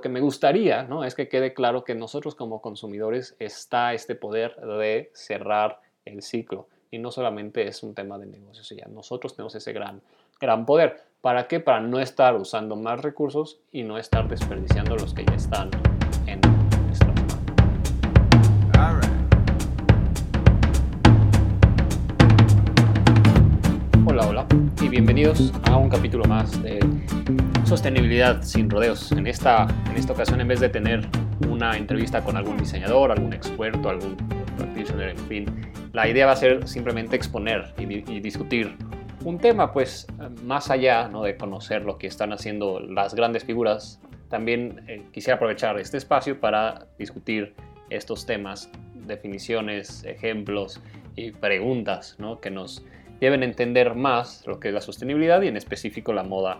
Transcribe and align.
que 0.00 0.08
me 0.08 0.20
gustaría 0.20 0.82
¿no? 0.84 1.04
es 1.04 1.14
que 1.14 1.28
quede 1.28 1.54
claro 1.54 1.84
que 1.84 1.94
nosotros 1.94 2.34
como 2.34 2.60
consumidores 2.60 3.36
está 3.38 3.94
este 3.94 4.14
poder 4.14 4.56
de 4.56 5.10
cerrar 5.14 5.80
el 6.04 6.22
ciclo. 6.22 6.68
Y 6.90 6.98
no 6.98 7.12
solamente 7.12 7.68
es 7.68 7.82
un 7.82 7.94
tema 7.94 8.18
de 8.18 8.26
negocios, 8.26 8.68
ya 8.70 8.86
nosotros 8.88 9.36
tenemos 9.36 9.54
ese 9.54 9.72
gran, 9.72 10.00
gran 10.40 10.66
poder. 10.66 11.04
¿Para 11.20 11.46
qué? 11.46 11.60
Para 11.60 11.80
no 11.80 12.00
estar 12.00 12.34
usando 12.34 12.74
más 12.74 13.00
recursos 13.00 13.60
y 13.70 13.84
no 13.84 13.96
estar 13.98 14.26
desperdiciando 14.28 14.96
los 14.96 15.14
que 15.14 15.24
ya 15.24 15.34
están 15.34 15.70
en 16.26 16.40
nuestra 16.86 17.12
mano. 17.12 17.26
Hola, 24.06 24.26
hola 24.26 24.46
y 24.82 24.88
bienvenidos 24.88 25.52
a 25.64 25.76
un 25.76 25.88
capítulo 25.88 26.24
más 26.24 26.60
de 26.62 26.80
sostenibilidad 27.70 28.42
sin 28.42 28.68
rodeos. 28.68 29.12
En 29.12 29.28
esta, 29.28 29.68
en 29.88 29.96
esta 29.96 30.12
ocasión, 30.12 30.40
en 30.40 30.48
vez 30.48 30.58
de 30.58 30.68
tener 30.68 31.06
una 31.48 31.76
entrevista 31.76 32.20
con 32.24 32.36
algún 32.36 32.56
diseñador, 32.56 33.12
algún 33.12 33.32
experto, 33.32 33.88
algún 33.88 34.16
practitioner, 34.56 35.10
en 35.10 35.18
fin, 35.28 35.72
la 35.92 36.08
idea 36.08 36.26
va 36.26 36.32
a 36.32 36.36
ser 36.36 36.66
simplemente 36.66 37.14
exponer 37.14 37.72
y, 37.78 37.84
discutir 38.18 38.74
un 39.24 39.38
tema, 39.38 39.72
pues 39.72 40.08
más 40.42 40.68
allá 40.68 41.06
¿no? 41.06 41.22
de 41.22 41.36
conocer 41.36 41.84
lo 41.84 41.96
que 41.96 42.08
están 42.08 42.32
haciendo 42.32 42.80
las 42.80 43.14
grandes 43.14 43.44
figuras, 43.44 44.00
también 44.28 44.82
eh, 44.88 45.04
quisiera 45.12 45.36
aprovechar 45.36 45.78
este 45.78 45.96
espacio 45.96 46.40
para 46.40 46.88
discutir 46.98 47.54
estos 47.88 48.26
temas, 48.26 48.68
definiciones, 49.06 50.02
ejemplos 50.04 50.82
y 51.14 51.30
preguntas 51.30 52.16
¿no? 52.18 52.40
que 52.40 52.50
nos 52.50 52.84
lleven 53.20 53.42
a 53.42 53.44
entender 53.44 53.94
más 53.94 54.44
lo 54.48 54.58
que 54.58 54.68
es 54.68 54.74
la 54.74 54.80
sostenibilidad 54.80 55.40
y 55.42 55.46
en 55.46 55.56
específico 55.56 56.12
la 56.12 56.24
moda 56.24 56.58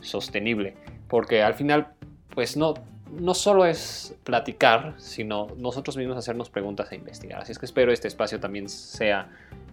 sostenible. 0.00 0.74
Porque 1.08 1.42
al 1.42 1.54
final, 1.54 1.88
pues 2.34 2.56
no, 2.56 2.74
no 3.18 3.34
solo 3.34 3.64
es 3.64 4.16
platicar, 4.24 4.94
sino 4.98 5.48
nosotros 5.56 5.96
mismos 5.96 6.16
hacernos 6.16 6.50
preguntas 6.50 6.92
e 6.92 6.96
investigar. 6.96 7.42
Así 7.42 7.52
es 7.52 7.58
que 7.58 7.66
espero 7.66 7.92
este 7.92 8.08
espacio 8.08 8.38
también 8.38 8.68
sea 8.68 9.28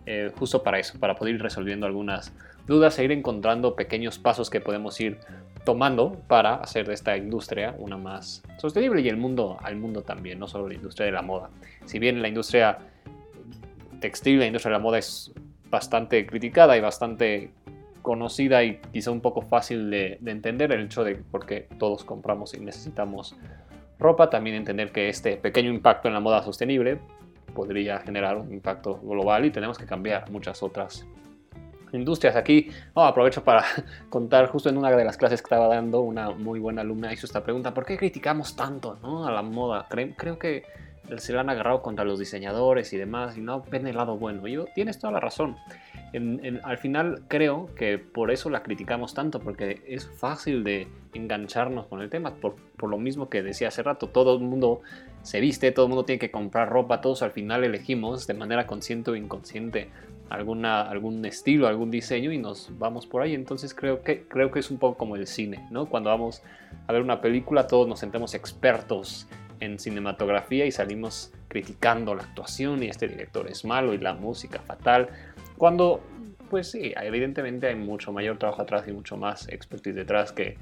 eh, 0.06 0.32
justo 0.38 0.64
para 0.64 0.80
eso, 0.80 1.00
para 1.00 1.16
poder 1.16 1.36
ir 1.36 1.42
resolviendo 1.42 1.86
algunas 1.86 2.32
dudas 2.66 2.98
e 3.00 3.04
ir 3.04 3.12
encontrando 3.12 3.76
pequeños 3.76 4.20
pasos 4.20 4.50
que 4.50 4.60
podemos 4.60 5.00
ir 5.00 5.20
tomando 5.64 6.14
para 6.28 6.56
hacer 6.56 6.88
de 6.88 6.94
esta 6.94 7.18
industria 7.18 7.76
una 7.78 7.98
más 7.98 8.42
sostenible 8.58 9.02
y 9.02 9.10
el 9.10 9.18
mundo 9.18 9.58
al 9.62 9.76
mundo 9.76 10.02
también, 10.02 10.40
no 10.40 10.48
solo 10.48 10.68
la 10.70 10.76
industria 10.76 11.08
de 11.08 11.12
la 11.12 11.22
moda. 11.22 11.50
Si 11.86 12.00
bien 12.00 12.22
la 12.22 12.30
industria 12.30 12.78
textil, 14.00 14.40
la 14.40 14.46
industria 14.46 14.72
de 14.72 14.78
la 14.78 14.84
moda 14.84 14.98
es 14.98 15.32
bastante 15.70 16.26
criticada 16.26 16.78
y 16.78 16.82
bastante 16.82 17.52
conocida 18.08 18.64
y 18.64 18.80
quizá 18.94 19.12
un 19.12 19.20
poco 19.20 19.42
fácil 19.42 19.90
de, 19.90 20.18
entender 20.26 20.72
el 20.72 20.86
hecho 20.86 21.04
de 21.04 21.16
por 21.16 21.46
qué 21.46 21.68
todos 21.78 22.06
compramos 22.06 22.54
y 22.54 22.62
necesitamos 22.62 23.36
ropa, 24.00 24.30
también 24.30 24.56
entender 24.56 24.94
que 24.94 25.10
este 25.10 25.36
pequeño 25.36 25.70
impacto 25.70 26.08
en 26.08 26.14
la 26.14 26.22
moda 26.22 26.42
sostenible 26.42 27.00
podría 27.54 28.00
generar 28.00 28.38
un 28.38 28.54
impacto 28.54 28.98
global 29.02 29.44
y 29.44 29.52
tenemos 29.52 29.78
que 29.78 29.86
cambiar 29.86 30.32
muchas 30.32 30.64
otras 30.64 31.06
industrias. 31.92 32.38
Aquí 32.38 32.70
oh, 32.94 33.04
aprovecho 33.04 33.44
para 33.44 33.66
contar 34.10 34.48
justo 34.48 34.70
en 34.70 34.78
una 34.78 34.90
de 34.90 35.04
las 35.04 35.18
clases 35.18 35.42
que 35.42 35.48
estaba 35.48 35.68
dando, 35.68 36.00
una 36.00 36.30
muy 36.30 36.62
buena 36.62 36.84
alumna 36.84 37.12
hizo 37.12 37.26
esta 37.26 37.44
pregunta, 37.44 37.74
¿por 37.74 37.84
qué 37.86 37.98
criticamos 37.98 38.56
tanto 38.56 38.98
a 39.28 39.32
la 39.34 39.42
moda? 39.42 39.86
Creo, 39.90 40.16
creo 40.16 40.40
que 40.40 40.64
se 41.18 41.34
la 41.34 41.42
han 41.42 41.50
agarrado 41.50 41.82
contra 41.82 42.06
los 42.06 42.20
diseñadores 42.20 42.94
y 42.94 42.98
demás 42.98 43.36
y 43.36 43.42
no 43.42 43.64
ven 43.70 43.86
el 43.86 43.98
lado 43.98 44.16
bueno. 44.16 44.48
Y 44.48 44.54
yo, 44.54 44.66
tienes 44.74 44.98
toda 44.98 45.12
la 45.12 45.20
razón 45.20 45.58
al 46.14 46.78
final 46.78 47.24
creo 47.28 47.70
que 47.76 47.98
por 47.98 48.32
eso 48.32 48.50
la 48.50 48.64
criticamos 48.64 49.14
tanto, 49.14 49.40
porque 49.40 49.82
es 49.88 50.08
fácil 50.08 50.64
de 50.64 50.88
engancharnos 51.14 51.88
con 51.88 52.02
el 52.02 52.10
tema, 52.10 52.36
por, 52.36 52.56
lo 52.82 52.98
mismo 52.98 53.30
que 53.30 53.44
decía 53.44 53.68
hace 53.68 53.84
rato, 53.84 54.08
todo 54.08 54.36
el 54.36 54.44
mundo 54.44 54.82
se 55.24 55.40
viste, 55.40 55.72
todo 55.72 55.86
el 55.86 55.90
mundo 55.90 56.06
tiene 56.06 56.20
que 56.20 56.32
comprar 56.32 56.70
ropa, 56.70 57.02
todos 57.02 57.22
al 57.24 57.32
final 57.32 57.64
elegimos 57.64 58.28
de 58.28 58.34
manera 58.36 58.68
consciente 58.68 59.12
o 59.12 59.16
inconsciente 59.16 59.90
alguna, 60.30 60.82
algún 60.82 61.26
estilo, 61.26 61.68
algún 61.68 61.92
diseño 61.92 62.32
y 62.32 62.38
nos 62.38 62.72
vamos 62.78 63.06
por 63.06 63.22
ahí. 63.22 63.34
Entonces 63.34 63.74
creo 63.74 64.02
que, 64.02 64.24
creo 64.28 64.52
que 64.52 64.60
es 64.60 64.72
un 64.72 64.78
poco 64.78 64.98
como 64.98 65.16
el 65.16 65.28
cine, 65.28 65.68
¿no? 65.72 65.88
Cuando 65.88 66.10
vamos 66.10 66.44
a 66.88 66.94
ver 66.94 67.02
una 67.02 67.22
película 67.22 67.68
todos 67.68 67.88
nos 67.88 68.00
sentemos 68.00 68.34
expertos 68.34 69.28
en 69.60 69.80
cinematografía 69.80 70.66
y 70.66 70.72
salimos 70.72 71.34
criticando 71.48 72.14
la 72.14 72.24
actuación 72.24 72.84
y 72.84 72.88
este 72.88 73.08
director 73.08 73.48
es 73.50 73.66
malo 73.66 73.94
y 73.94 73.98
la 73.98 74.14
música 74.14 74.60
fatal. 74.60 75.10
Cuando, 75.58 76.02
pues 76.50 76.72
sí, 76.72 76.94
evidentemente 76.96 77.68
hay 77.68 77.76
mucho 77.76 78.12
mayor 78.12 78.38
trabajo 78.38 78.62
atrás 78.62 78.88
y 78.88 78.92
mucho 78.92 79.18
más 79.18 79.48
expertise 79.50 79.96
detrás 79.96 80.32
que, 80.32 80.58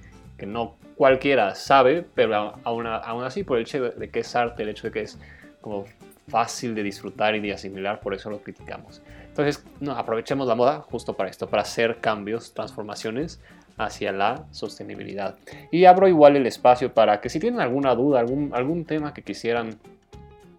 no 0.45 0.75
cualquiera 0.95 1.55
sabe, 1.55 2.05
pero 2.13 2.55
aún, 2.63 2.85
aún 2.87 3.23
así 3.23 3.43
por 3.43 3.57
el 3.57 3.63
hecho 3.63 3.89
de 3.89 4.09
que 4.09 4.19
es 4.19 4.35
arte, 4.35 4.63
el 4.63 4.69
hecho 4.69 4.87
de 4.87 4.91
que 4.91 5.01
es 5.01 5.17
como 5.61 5.85
fácil 6.27 6.75
de 6.75 6.83
disfrutar 6.83 7.35
y 7.35 7.39
de 7.39 7.53
asimilar, 7.53 7.99
por 7.99 8.13
eso 8.13 8.29
lo 8.29 8.41
criticamos. 8.41 9.01
Entonces, 9.27 9.65
no, 9.79 9.93
aprovechemos 9.93 10.47
la 10.47 10.55
moda 10.55 10.81
justo 10.81 11.13
para 11.13 11.29
esto, 11.29 11.49
para 11.49 11.61
hacer 11.63 11.97
cambios, 12.01 12.53
transformaciones 12.53 13.39
hacia 13.77 14.11
la 14.11 14.45
sostenibilidad. 14.51 15.35
Y 15.71 15.85
abro 15.85 16.07
igual 16.07 16.35
el 16.35 16.47
espacio 16.47 16.93
para 16.93 17.19
que 17.21 17.29
si 17.29 17.39
tienen 17.39 17.59
alguna 17.59 17.93
duda, 17.95 18.19
algún, 18.19 18.51
algún 18.53 18.85
tema 18.85 19.13
que 19.13 19.21
quisieran 19.21 19.77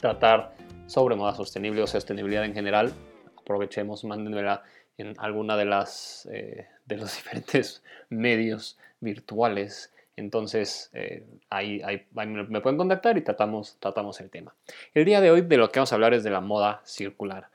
tratar 0.00 0.52
sobre 0.86 1.16
moda 1.16 1.34
sostenible 1.34 1.82
o 1.82 1.86
sostenibilidad 1.86 2.44
en 2.44 2.54
general, 2.54 2.92
aprovechemos, 3.46 4.04
mándenmela 4.04 4.64
en 4.98 5.14
alguna 5.18 5.56
de 5.56 5.64
las 5.64 6.28
eh, 6.32 6.66
de 6.84 6.96
los 6.96 7.14
diferentes 7.16 7.82
medios 8.10 8.76
virtuales. 9.00 9.92
Entonces, 10.16 10.90
eh, 10.94 11.26
ahí, 11.50 11.82
me 12.48 12.60
pueden 12.60 12.78
contactar 12.78 13.18
y 13.18 13.20
tratamos, 13.20 13.76
tratamos 13.78 14.18
el 14.20 14.30
tema. 14.30 14.54
El 14.94 15.04
día 15.04 15.20
de 15.20 15.30
hoy 15.30 15.42
de 15.42 15.56
lo 15.58 15.70
que 15.70 15.78
vamos 15.78 15.92
a 15.92 15.94
hablar 15.94 16.14
es 16.14 16.24
de 16.24 16.30
la 16.30 16.40
moda 16.40 16.80
circular. 16.84 17.48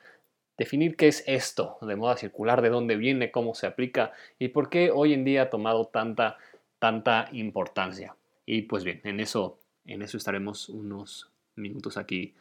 Definir 0.57 0.95
qué 0.95 1.07
es 1.07 1.23
esto 1.25 1.79
de 1.81 1.95
moda 1.95 2.17
circular, 2.17 2.61
de 2.61 2.69
dónde 2.69 2.95
viene, 2.95 3.31
cómo 3.31 3.55
se 3.55 3.65
aplica 3.65 4.13
y 4.37 4.49
por 4.49 4.69
qué 4.69 4.91
hoy 4.91 5.13
en 5.13 5.25
día 5.25 5.43
ha 5.43 5.49
tomado 5.49 5.85
tanta, 5.85 6.37
tanta 6.77 7.29
importancia. 7.31 8.15
Y 8.45 8.63
pues 8.63 8.83
bien, 8.83 9.01
en 9.05 9.19
eso, 9.19 9.57
en 9.85 10.03
eso 10.03 10.17
estaremos 10.17 10.69
unos 10.69 11.31
minutos 11.55 11.97
aquí 11.97 12.35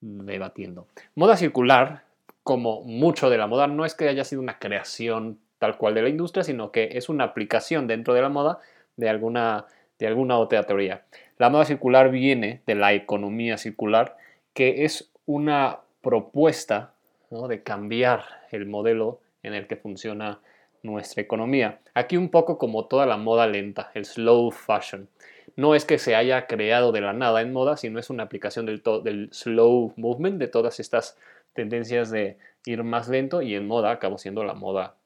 debatiendo. 0.00 0.86
Moda 1.14 1.36
circular 1.36 2.04
como 2.42 2.82
mucho 2.82 3.30
de 3.30 3.38
la 3.38 3.46
moda, 3.46 3.66
no 3.66 3.84
es 3.84 3.94
que 3.94 4.08
haya 4.08 4.24
sido 4.24 4.40
una 4.40 4.58
creación 4.58 5.38
tal 5.58 5.76
cual 5.76 5.94
de 5.94 6.02
la 6.02 6.08
industria, 6.08 6.42
sino 6.42 6.72
que 6.72 6.90
es 6.92 7.08
una 7.08 7.24
aplicación 7.24 7.86
dentro 7.86 8.14
de 8.14 8.22
la 8.22 8.28
moda 8.28 8.60
de 8.96 9.08
alguna, 9.08 9.66
de 9.98 10.06
alguna 10.06 10.38
otra 10.38 10.62
teoría. 10.64 11.02
La 11.38 11.50
moda 11.50 11.64
circular 11.64 12.10
viene 12.10 12.62
de 12.66 12.74
la 12.74 12.92
economía 12.94 13.58
circular, 13.58 14.16
que 14.54 14.84
es 14.84 15.10
una 15.26 15.80
propuesta 16.00 16.94
de 17.30 17.62
cambiar 17.62 18.24
el 18.50 18.66
modelo 18.66 19.20
en 19.42 19.54
el 19.54 19.66
que 19.66 19.76
funciona 19.76 20.40
nuestra 20.82 21.22
economía. 21.22 21.80
Aquí 21.94 22.16
un 22.16 22.30
poco 22.30 22.58
como 22.58 22.86
toda 22.86 23.06
la 23.06 23.16
moda 23.16 23.46
lenta, 23.46 23.90
el 23.94 24.04
slow 24.04 24.50
fashion. 24.50 25.08
No 25.56 25.74
es 25.74 25.84
que 25.84 25.98
se 25.98 26.14
haya 26.14 26.46
creado 26.46 26.90
de 26.90 27.00
la 27.00 27.12
nada 27.12 27.42
en 27.42 27.52
moda, 27.52 27.76
sino 27.76 27.98
es 27.98 28.08
una 28.08 28.22
aplicación 28.22 28.66
del, 28.66 28.82
del 29.04 29.28
slow 29.32 29.92
movement, 29.96 30.38
de 30.38 30.48
todas 30.48 30.80
estas 30.80 31.18
tendencias 31.54 32.10
de 32.10 32.38
ir 32.66 32.82
más 32.84 33.08
lento 33.08 33.42
y 33.42 33.54
en 33.54 33.66
moda 33.66 33.90
acabó 33.90 34.18
siendo 34.18 34.44
la 34.44 34.54
moda, 34.54 34.96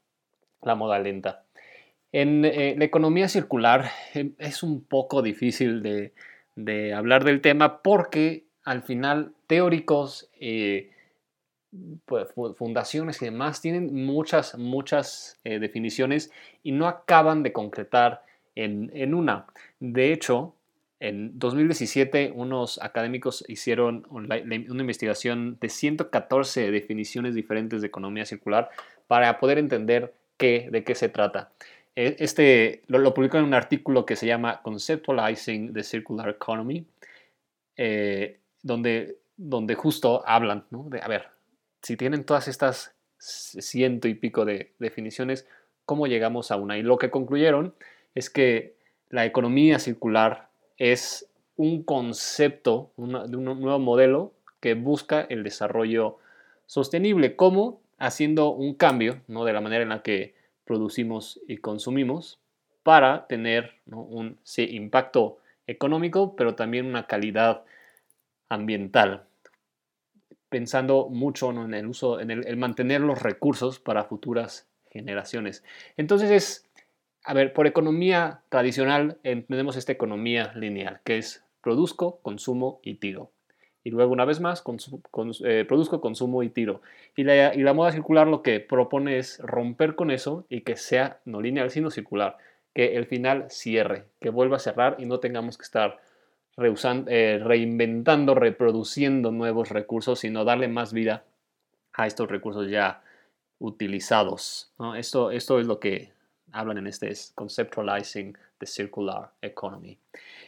la 0.62 0.74
moda 0.74 0.98
lenta. 0.98 1.44
En 2.12 2.44
eh, 2.44 2.74
la 2.78 2.84
economía 2.84 3.28
circular 3.28 3.90
eh, 4.14 4.30
es 4.38 4.62
un 4.62 4.84
poco 4.84 5.22
difícil 5.22 5.82
de, 5.82 6.94
hablar 6.94 7.24
del 7.24 7.40
tema 7.40 7.82
porque 7.82 8.44
al 8.64 8.82
final 8.82 9.32
teóricos, 9.46 10.30
eh, 10.38 10.90
pues, 12.06 12.28
fundaciones 12.56 13.20
y 13.20 13.24
demás 13.24 13.60
tienen 13.60 14.06
muchas, 14.06 14.56
muchas 14.56 15.40
definiciones 15.42 16.30
y 16.62 16.70
no 16.70 16.86
acaban 16.86 17.42
de 17.42 17.52
concretar 17.52 18.22
en, 18.54 18.92
en 18.94 19.12
una. 19.12 19.46
De 19.80 20.12
hecho, 20.12 20.54
en 21.00 21.38
2017, 21.38 22.32
unos 22.34 22.80
académicos 22.80 23.44
hicieron 23.48 24.06
una 24.10 24.38
investigación 24.38 25.58
de 25.60 25.68
114 25.68 26.70
definiciones 26.70 27.34
diferentes 27.34 27.80
de 27.80 27.88
economía 27.88 28.24
circular 28.24 28.70
para 29.06 29.38
poder 29.38 29.58
entender 29.58 30.14
qué, 30.36 30.68
de 30.70 30.84
qué 30.84 30.94
se 30.94 31.08
trata. 31.08 31.50
E, 31.96 32.16
este 32.18 32.82
lo, 32.86 33.12
publicó 33.12 33.38
en 33.38 33.44
un 33.44 33.54
artículo 33.54 34.06
que 34.06 34.16
se 34.16 34.26
llama 34.26 34.62
Conceptualizing 34.62 35.72
the 35.72 35.82
Circular 35.82 36.28
Economy, 36.28 36.86
eh, 37.76 38.38
donde, 38.62 39.18
donde 39.36 39.74
justo 39.74 40.22
hablan 40.26 40.64
de, 40.70 41.00
a 41.00 41.08
ver, 41.08 41.28
si 41.82 41.96
tienen 41.96 42.24
todas 42.24 42.48
estas 42.48 42.94
ciento 43.18 44.08
y 44.08 44.14
pico 44.14 44.44
de 44.44 44.72
definiciones, 44.78 45.46
¿cómo 45.84 46.06
llegamos 46.06 46.50
a 46.50 46.56
una? 46.56 46.78
Y 46.78 46.82
lo 46.82 46.98
que 46.98 47.10
concluyeron 47.10 47.74
es 48.14 48.30
que 48.30 48.76
la 49.08 49.24
economía 49.24 49.78
circular 49.78 50.48
es 50.78 51.28
un 51.56 51.82
concepto 51.82 52.90
de 52.96 53.36
un 53.36 53.44
nuevo 53.44 53.78
modelo 53.78 54.32
que 54.60 54.74
busca 54.74 55.22
el 55.22 55.42
desarrollo 55.42 56.18
sostenible, 56.66 57.36
como 57.36 57.80
haciendo 57.98 58.50
un 58.50 58.74
cambio 58.74 59.20
¿no? 59.28 59.44
de 59.44 59.52
la 59.52 59.60
manera 59.60 59.82
en 59.82 59.90
la 59.90 60.02
que 60.02 60.34
producimos 60.64 61.40
y 61.46 61.58
consumimos 61.58 62.40
para 62.82 63.26
tener 63.26 63.74
un 63.86 64.38
impacto 64.56 65.38
económico, 65.66 66.36
pero 66.36 66.54
también 66.54 66.86
una 66.86 67.06
calidad 67.06 67.64
ambiental, 68.48 69.24
pensando 70.48 71.08
mucho 71.08 71.50
en 71.50 71.74
el 71.74 71.86
uso, 71.86 72.20
en 72.20 72.30
el, 72.30 72.56
mantener 72.56 73.00
los 73.00 73.22
recursos 73.22 73.80
para 73.80 74.04
futuras 74.04 74.68
generaciones. 74.90 75.64
Entonces 75.96 76.30
es, 76.30 76.68
a 77.24 77.34
ver, 77.34 77.52
por 77.52 77.66
economía 77.66 78.42
tradicional 78.50 79.18
entendemos 79.22 79.76
esta 79.76 79.92
economía 79.92 80.52
lineal, 80.54 81.00
que 81.04 81.18
es 81.18 81.42
produzco, 81.62 82.18
consumo 82.22 82.80
y 82.82 82.94
tiro. 82.94 83.30
Y 83.82 83.90
luego 83.90 84.12
una 84.12 84.24
vez 84.24 84.40
más, 84.40 84.62
eh, 85.44 85.64
produzco, 85.66 86.00
consumo 86.00 86.42
y 86.42 86.50
tiro. 86.50 86.82
Y 87.16 87.24
la, 87.24 87.54
y 87.54 87.62
la 87.62 87.74
moda 87.74 87.92
circular 87.92 88.26
lo 88.26 88.42
que 88.42 88.60
propone 88.60 89.18
es 89.18 89.38
romper 89.40 89.94
con 89.94 90.10
eso 90.10 90.46
y 90.48 90.62
que 90.62 90.76
sea 90.76 91.20
no 91.24 91.40
lineal, 91.40 91.70
sino 91.70 91.90
circular 91.90 92.38
que 92.74 92.96
el 92.96 93.06
final 93.06 93.46
cierre, 93.50 94.04
que 94.20 94.30
vuelva 94.30 94.56
a 94.56 94.60
cerrar 94.60 94.96
y 94.98 95.06
no 95.06 95.20
tengamos 95.20 95.58
que 95.58 95.64
estar 95.64 96.00
eh, 96.56 97.40
reinventando, 97.42 98.34
reproduciendo 98.34 99.30
nuevos 99.32 99.70
recursos, 99.70 100.20
sino 100.20 100.44
darle 100.44 100.68
más 100.68 100.92
vida 100.92 101.24
a 101.92 102.06
estos 102.06 102.28
recursos 102.28 102.70
ya 102.70 103.02
utilizados. 103.58 104.72
Esto, 104.96 105.30
esto 105.30 105.60
es 105.60 105.66
lo 105.66 105.78
que 105.78 106.13
hablan 106.54 106.78
en 106.78 106.86
este 106.86 107.10
es 107.10 107.32
Conceptualizing 107.34 108.36
the 108.58 108.66
Circular 108.66 109.30
Economy. 109.42 109.98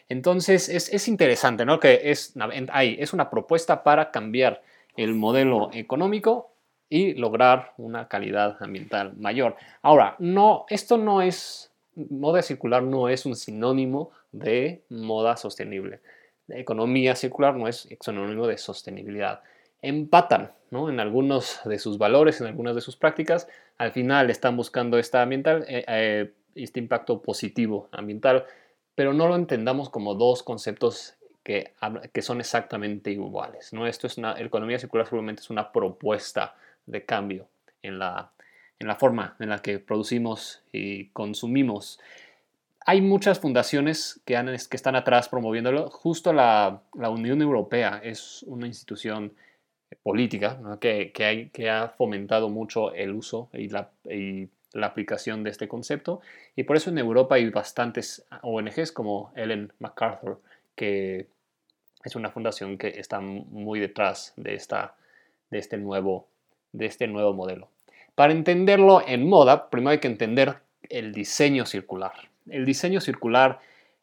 Entonces 0.09 0.69
es, 0.69 1.09
interesante, 1.09 1.65
¿no? 1.65 1.81
Que 1.81 2.01
es, 2.05 2.35
ahí, 2.73 2.97
es 2.99 3.13
una 3.13 3.29
propuesta 3.29 3.83
para 3.83 4.11
cambiar 4.11 4.63
el 4.97 5.15
modelo 5.15 5.71
económico 5.73 6.53
y 6.89 7.15
lograr 7.15 7.73
una 7.77 8.09
calidad 8.09 8.57
ambiental 8.61 9.15
mayor. 9.17 9.57
Ahora, 9.83 10.15
no, 10.19 10.65
esto 10.71 10.97
no 10.97 11.21
es 11.21 11.71
moda 11.97 12.43
circular 12.43 12.83
no 12.83 13.09
es 13.09 13.27
un 13.27 13.35
sinónimo 13.35 14.11
de 14.33 14.83
moda 14.91 15.37
sostenible. 15.37 16.01
La 16.47 16.59
economía 16.59 17.17
circular 17.17 17.57
no 17.57 17.67
es 17.67 17.89
sinónimo 18.01 18.47
de 18.47 18.59
sostenibilidad. 18.59 19.41
Empatan 19.83 20.53
¿no? 20.71 20.89
en 20.91 21.01
algunos 21.01 21.61
de 21.65 21.79
sus 21.79 21.99
valores, 21.99 22.41
en 22.41 22.49
algunas 22.49 22.75
de 22.75 22.81
sus 22.81 22.97
prácticas. 22.97 23.49
Al 23.79 23.93
final 23.93 24.31
están 24.31 24.57
buscando 24.57 24.99
esta 24.99 25.23
ambiental, 25.23 25.65
eh, 25.69 25.85
eh, 25.87 26.33
este 26.55 26.81
impacto 26.81 27.23
positivo 27.23 27.89
ambiental, 27.93 28.45
pero 28.95 29.13
no 29.13 29.29
lo 29.29 29.37
entendamos 29.37 29.91
como 29.91 30.15
dos 30.15 30.43
conceptos 30.43 31.15
que, 31.43 31.73
que 32.13 32.23
son 32.23 32.41
exactamente 32.41 33.11
iguales. 33.11 33.73
¿no? 33.73 33.87
Esto 33.87 34.07
es 34.07 34.19
una, 34.19 34.41
economía 34.41 34.79
circular 34.79 35.07
seguramente 35.07 35.43
es 35.43 35.51
una 35.51 35.71
propuesta 35.71 36.57
de 36.87 37.05
cambio 37.05 37.49
en 37.83 37.99
la 37.99 38.33
en 38.79 38.89
la 38.89 38.97
forma 38.97 39.37
en 39.39 39.49
la 39.49 39.61
que 39.61 39.79
producimos 39.79 40.63
y 40.73 41.09
consumimos. 41.09 41.99
Hay 42.85 43.01
muchas 43.01 43.41
fundaciones 43.41 44.21
que, 44.25 44.37
han, 44.37 44.47
que 44.47 44.77
están 44.77 44.95
atrás 44.95 45.29
promoviéndolo. 45.29 45.91
Justo 45.91 46.33
la, 46.33 46.83
Unión 46.93 47.43
Europea 47.43 48.01
es 48.03 48.45
una 48.45 48.67
institución 48.67 49.33
política 50.03 50.59
que, 50.81 51.13
hay, 51.19 51.49
que, 51.51 51.71
ha 51.71 51.89
fomentado 51.89 52.49
mucho 52.49 52.93
el 52.95 53.13
uso 53.13 53.49
y 53.53 53.69
la, 53.69 53.91
y 54.05 54.49
la 54.73 54.87
aplicación 54.87 55.43
de 55.43 55.51
este 55.51 55.69
concepto. 55.69 56.21
Y 56.55 56.65
por 56.65 56.77
eso 56.77 56.91
en 56.91 56.99
Europa 56.99 57.37
hay 57.37 57.51
bastantes 57.51 58.25
ONGs 58.43 58.93
como 58.93 59.33
Ellen 59.37 59.73
MacArthur, 59.79 60.41
que 60.75 61.27
es 62.05 62.17
una 62.17 62.31
fundación 62.31 62.79
que 62.79 62.89
está 63.01 63.21
muy 63.21 63.81
detrás 63.81 64.33
de, 64.37 64.55
esta, 64.55 64.95
de, 65.51 65.59
este, 65.59 65.77
nuevo, 65.77 66.29
de 66.73 66.87
este 66.87 67.07
nuevo 67.09 67.33
modelo. 67.33 67.69
Para 68.15 68.33
entenderlo 68.33 69.03
en 69.07 69.29
moda, 69.29 69.69
primero 69.71 69.91
hay 69.91 69.99
que 69.99 70.09
entender 70.09 70.57
el 70.89 71.13
diseño 71.13 71.67
circular. 71.67 72.13
El 72.49 72.65
diseño 72.65 73.01
circular 73.01 73.59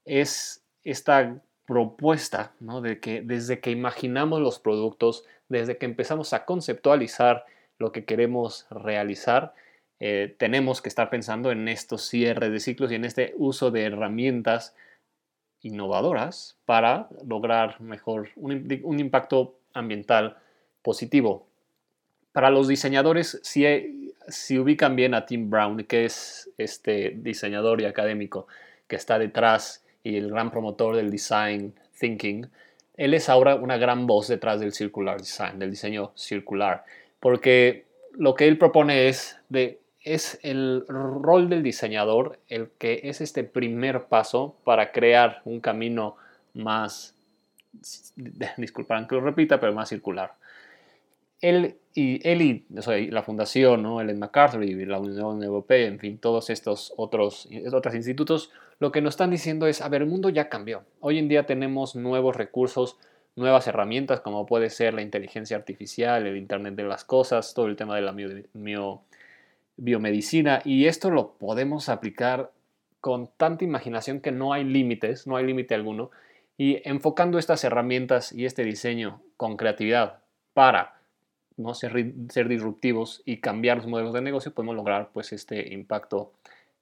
es 0.06 0.62
esta 0.84 1.38
propuesta 1.66 2.54
de 2.60 3.00
que 3.00 3.22
desde 3.22 3.60
que 3.60 3.72
imaginamos 3.72 4.42
los 4.42 4.60
productos, 4.60 5.26
desde 5.50 5.78
que 5.78 5.86
empezamos 5.86 6.34
a 6.34 6.46
conceptualizar 6.46 7.46
lo 7.78 7.92
que 7.92 8.06
queremos 8.06 8.68
realizar, 8.70 9.54
eh, 10.00 10.36
tenemos 10.38 10.82
que 10.82 10.90
estar 10.90 11.10
pensando 11.10 11.52
en 11.52 11.68
estos 11.68 12.08
cierres 12.08 12.52
de 12.52 12.60
ciclos 12.60 12.92
y 12.92 12.96
en 12.96 13.06
este 13.06 13.34
uso 13.38 13.72
de 13.72 13.84
herramientas 13.84 14.76
innovadoras 15.62 16.58
para 16.66 17.08
lograr 17.26 17.80
mejor 17.80 18.30
un 18.36 19.00
impacto 19.00 19.60
ambiental 19.74 20.38
positivo. 20.82 21.48
Para 22.34 22.50
los 22.50 22.68
diseñadores, 22.68 23.40
si 23.44 24.60
ubican 24.60 24.96
bien 24.96 25.14
a 25.14 25.26
Tim 25.26 25.50
Brown, 25.50 25.84
que 25.86 26.06
es 26.06 26.50
este 26.58 27.12
diseñador 27.16 27.80
y 27.80 27.86
académico 27.86 28.48
que 28.88 28.96
está 28.96 29.18
detrás 29.18 29.83
y 30.04 30.18
el 30.18 30.30
gran 30.30 30.52
promotor 30.52 30.96
del 30.96 31.10
design 31.10 31.74
thinking, 32.00 32.48
él 32.96 33.14
es 33.14 33.30
ahora 33.30 33.56
una 33.56 33.78
gran 33.78 34.06
voz 34.06 34.28
detrás 34.28 34.60
del 34.60 34.74
circular 34.74 35.18
design, 35.20 35.60
del 35.60 35.72
diseño 35.72 36.12
circular, 36.16 36.84
porque 37.20 37.86
lo 38.14 38.36
que 38.36 38.48
él 38.48 38.58
propone 38.58 39.08
es 39.08 39.38
de 39.50 39.80
es 40.02 40.38
el 40.44 40.84
rol 40.90 41.48
del 41.48 41.64
diseñador 41.64 42.38
el 42.50 42.72
que 42.78 43.00
es 43.06 43.22
este 43.22 43.46
primer 43.46 44.04
paso 44.04 44.58
para 44.66 44.92
crear 44.92 45.42
un 45.46 45.62
camino 45.62 46.18
más, 46.54 47.16
disculparán 48.58 49.08
que 49.08 49.16
lo 49.16 49.22
repita, 49.22 49.62
pero 49.62 49.74
más 49.74 49.88
circular 49.88 50.34
él 51.44 51.76
y, 51.94 52.28
él 52.28 52.42
y 52.42 52.66
la 53.12 53.22
fundación, 53.22 53.84
¿no? 53.84 54.00
Ellen 54.00 54.18
MacArthur 54.18 54.64
y 54.64 54.86
la 54.86 54.98
Unión 54.98 55.44
Europea, 55.44 55.86
en 55.88 56.00
fin, 56.00 56.18
todos 56.18 56.50
estos 56.50 56.94
otros, 56.96 57.50
otros 57.72 57.94
institutos, 57.96 58.50
lo 58.84 58.92
que 58.92 59.00
nos 59.00 59.14
están 59.14 59.32
diciendo 59.32 59.66
es, 59.66 59.80
a 59.80 59.88
ver, 59.88 60.02
el 60.02 60.10
mundo 60.10 60.28
ya 60.28 60.50
cambió. 60.50 60.84
Hoy 61.00 61.18
en 61.18 61.30
día 61.30 61.46
tenemos 61.46 61.96
nuevos 61.96 62.36
recursos, 62.36 62.98
nuevas 63.38 63.66
herramientas 63.66 64.20
como 64.20 64.46
puede 64.46 64.70
ser 64.70 64.94
la 64.94 65.02
inteligencia 65.02 65.56
artificial, 65.56 66.28
el 66.28 66.36
Internet 66.36 66.76
de 66.76 66.84
las 66.84 67.06
Cosas, 67.06 67.54
todo 67.54 67.68
el 67.68 67.78
tema 67.78 67.96
de 67.96 68.02
la 68.02 68.14
biomedicina, 69.78 70.62
y 70.66 70.88
esto 70.88 71.12
lo 71.12 71.32
podemos 71.36 71.88
aplicar 71.88 72.52
con 73.00 73.30
tanta 73.38 73.64
imaginación 73.64 74.20
que 74.20 74.34
no 74.34 74.52
hay 74.52 74.66
límites, 74.66 75.28
no 75.28 75.38
hay 75.38 75.46
límite 75.46 75.76
alguno, 75.76 76.12
y 76.58 76.82
enfocando 76.84 77.40
estas 77.40 77.64
herramientas 77.64 78.34
y 78.34 78.46
este 78.46 78.66
diseño 78.66 79.22
con 79.38 79.56
creatividad 79.56 80.20
para 80.54 81.00
¿no? 81.56 81.74
ser, 81.74 82.14
ser 82.28 82.50
disruptivos 82.50 83.22
y 83.24 83.38
cambiar 83.38 83.78
los 83.78 83.88
modelos 83.88 84.14
de 84.14 84.20
negocio, 84.20 84.54
podemos 84.54 84.76
lograr 84.76 85.12
pues, 85.14 85.32
este 85.32 85.74
impacto 85.74 86.34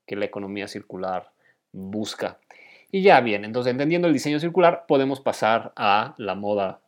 que 0.08 0.16
la 0.16 0.26
economía 0.26 0.68
circular 0.68 1.30
busca. 1.72 2.38
Y 2.92 3.04
ya 3.04 3.22
bien, 3.22 3.46
entonces 3.46 3.72
entendiendo 3.72 4.08
el 4.08 4.14
diseño 4.14 4.40
circular, 4.40 4.86
podemos 4.88 5.22
pasar 5.22 5.72
a 5.76 6.14
la 6.18 6.36
moda, 6.36 6.82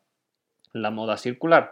la 0.73 0.91
moda 0.91 1.17
circular. 1.17 1.71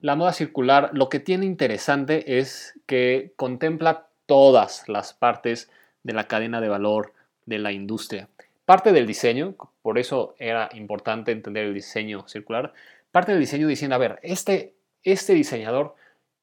La 0.00 0.16
moda 0.16 0.32
circular 0.32 0.90
lo 0.92 1.08
que 1.08 1.20
tiene 1.20 1.46
interesante 1.46 2.38
es 2.38 2.78
que 2.86 3.32
contempla 3.36 4.06
todas 4.26 4.88
las 4.88 5.14
partes 5.14 5.70
de 6.02 6.12
la 6.12 6.24
cadena 6.24 6.60
de 6.60 6.68
valor 6.68 7.12
de 7.46 7.58
la 7.58 7.72
industria. 7.72 8.28
Parte 8.64 8.92
del 8.92 9.06
diseño, 9.06 9.54
por 9.82 9.98
eso 9.98 10.34
era 10.38 10.68
importante 10.74 11.32
entender 11.32 11.66
el 11.66 11.74
diseño 11.74 12.28
circular, 12.28 12.72
parte 13.10 13.32
del 13.32 13.40
diseño 13.40 13.66
diciendo, 13.66 13.94
a 13.94 13.98
ver, 13.98 14.18
este, 14.22 14.74
este 15.02 15.34
diseñador 15.34 15.94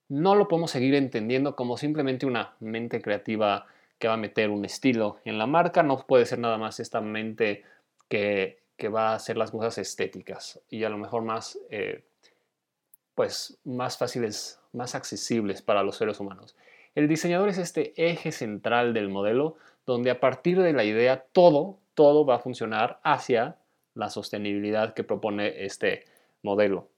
no 0.08 0.36
lo 0.36 0.48
podemos 0.48 0.72
seguir 0.72 0.96
entendiendo 0.96 1.56
como 1.56 1.78
simplemente 1.78 2.26
una 2.26 2.54
mente 2.60 3.02
creativa 3.02 3.68
que 4.00 4.08
va 4.08 4.16
a 4.16 4.18
meter 4.18 4.50
un 4.50 4.66
estilo 4.66 5.20
en 5.26 5.38
la 5.38 5.48
marca, 5.48 5.84
no 5.84 6.06
puede 6.06 6.26
ser 6.26 6.40
nada 6.40 6.58
más 6.58 6.80
esta 6.80 7.02
mente 7.02 7.64
que, 8.10 8.64
va 8.94 9.12
a 9.12 9.16
hacer 9.16 9.38
las 9.38 9.52
cosas 9.52 9.78
estéticas 9.78 10.62
y 10.70 10.84
a 10.84 10.90
lo 10.90 10.98
mejor 10.98 11.24
más, 11.24 11.58
eh, 11.70 12.04
pues, 13.16 13.58
más 13.64 13.98
fáciles, 13.98 14.60
más 14.74 14.96
accesibles 14.96 15.62
para 15.62 15.82
los 15.82 15.96
seres 15.96 16.20
humanos. 16.20 16.56
El 16.94 17.08
diseñador 17.08 17.50
es 17.50 17.58
este 17.58 17.94
eje 17.96 18.32
central 18.32 18.94
del 18.94 19.10
modelo 19.10 19.56
donde 19.86 20.12
a 20.12 20.20
partir 20.20 20.62
de 20.62 20.74
la 20.74 20.84
idea 20.84 21.26
todo, 21.32 21.80
todo 21.94 22.26
va 22.26 22.36
a 22.36 22.40
funcionar 22.40 23.00
hacia 23.04 23.58
la 23.94 24.10
sostenibilidad 24.10 24.94
que 24.94 25.06
propone 25.06 25.64
este 25.66 26.04
modelo 26.44 26.90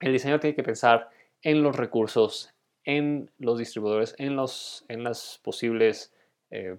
el 0.00 0.12
diseñador 0.12 0.40
tiene 0.40 0.56
que 0.56 0.62
pensar 0.62 1.10
en 1.42 1.62
los 1.62 1.76
recursos, 1.76 2.52
en 2.84 3.30
los 3.38 3.58
distribuidores, 3.58 4.14
en 4.18 4.36
los 4.36 4.84
en 4.88 5.04
las 5.04 5.40
posibles 5.42 6.12
eh, 6.50 6.76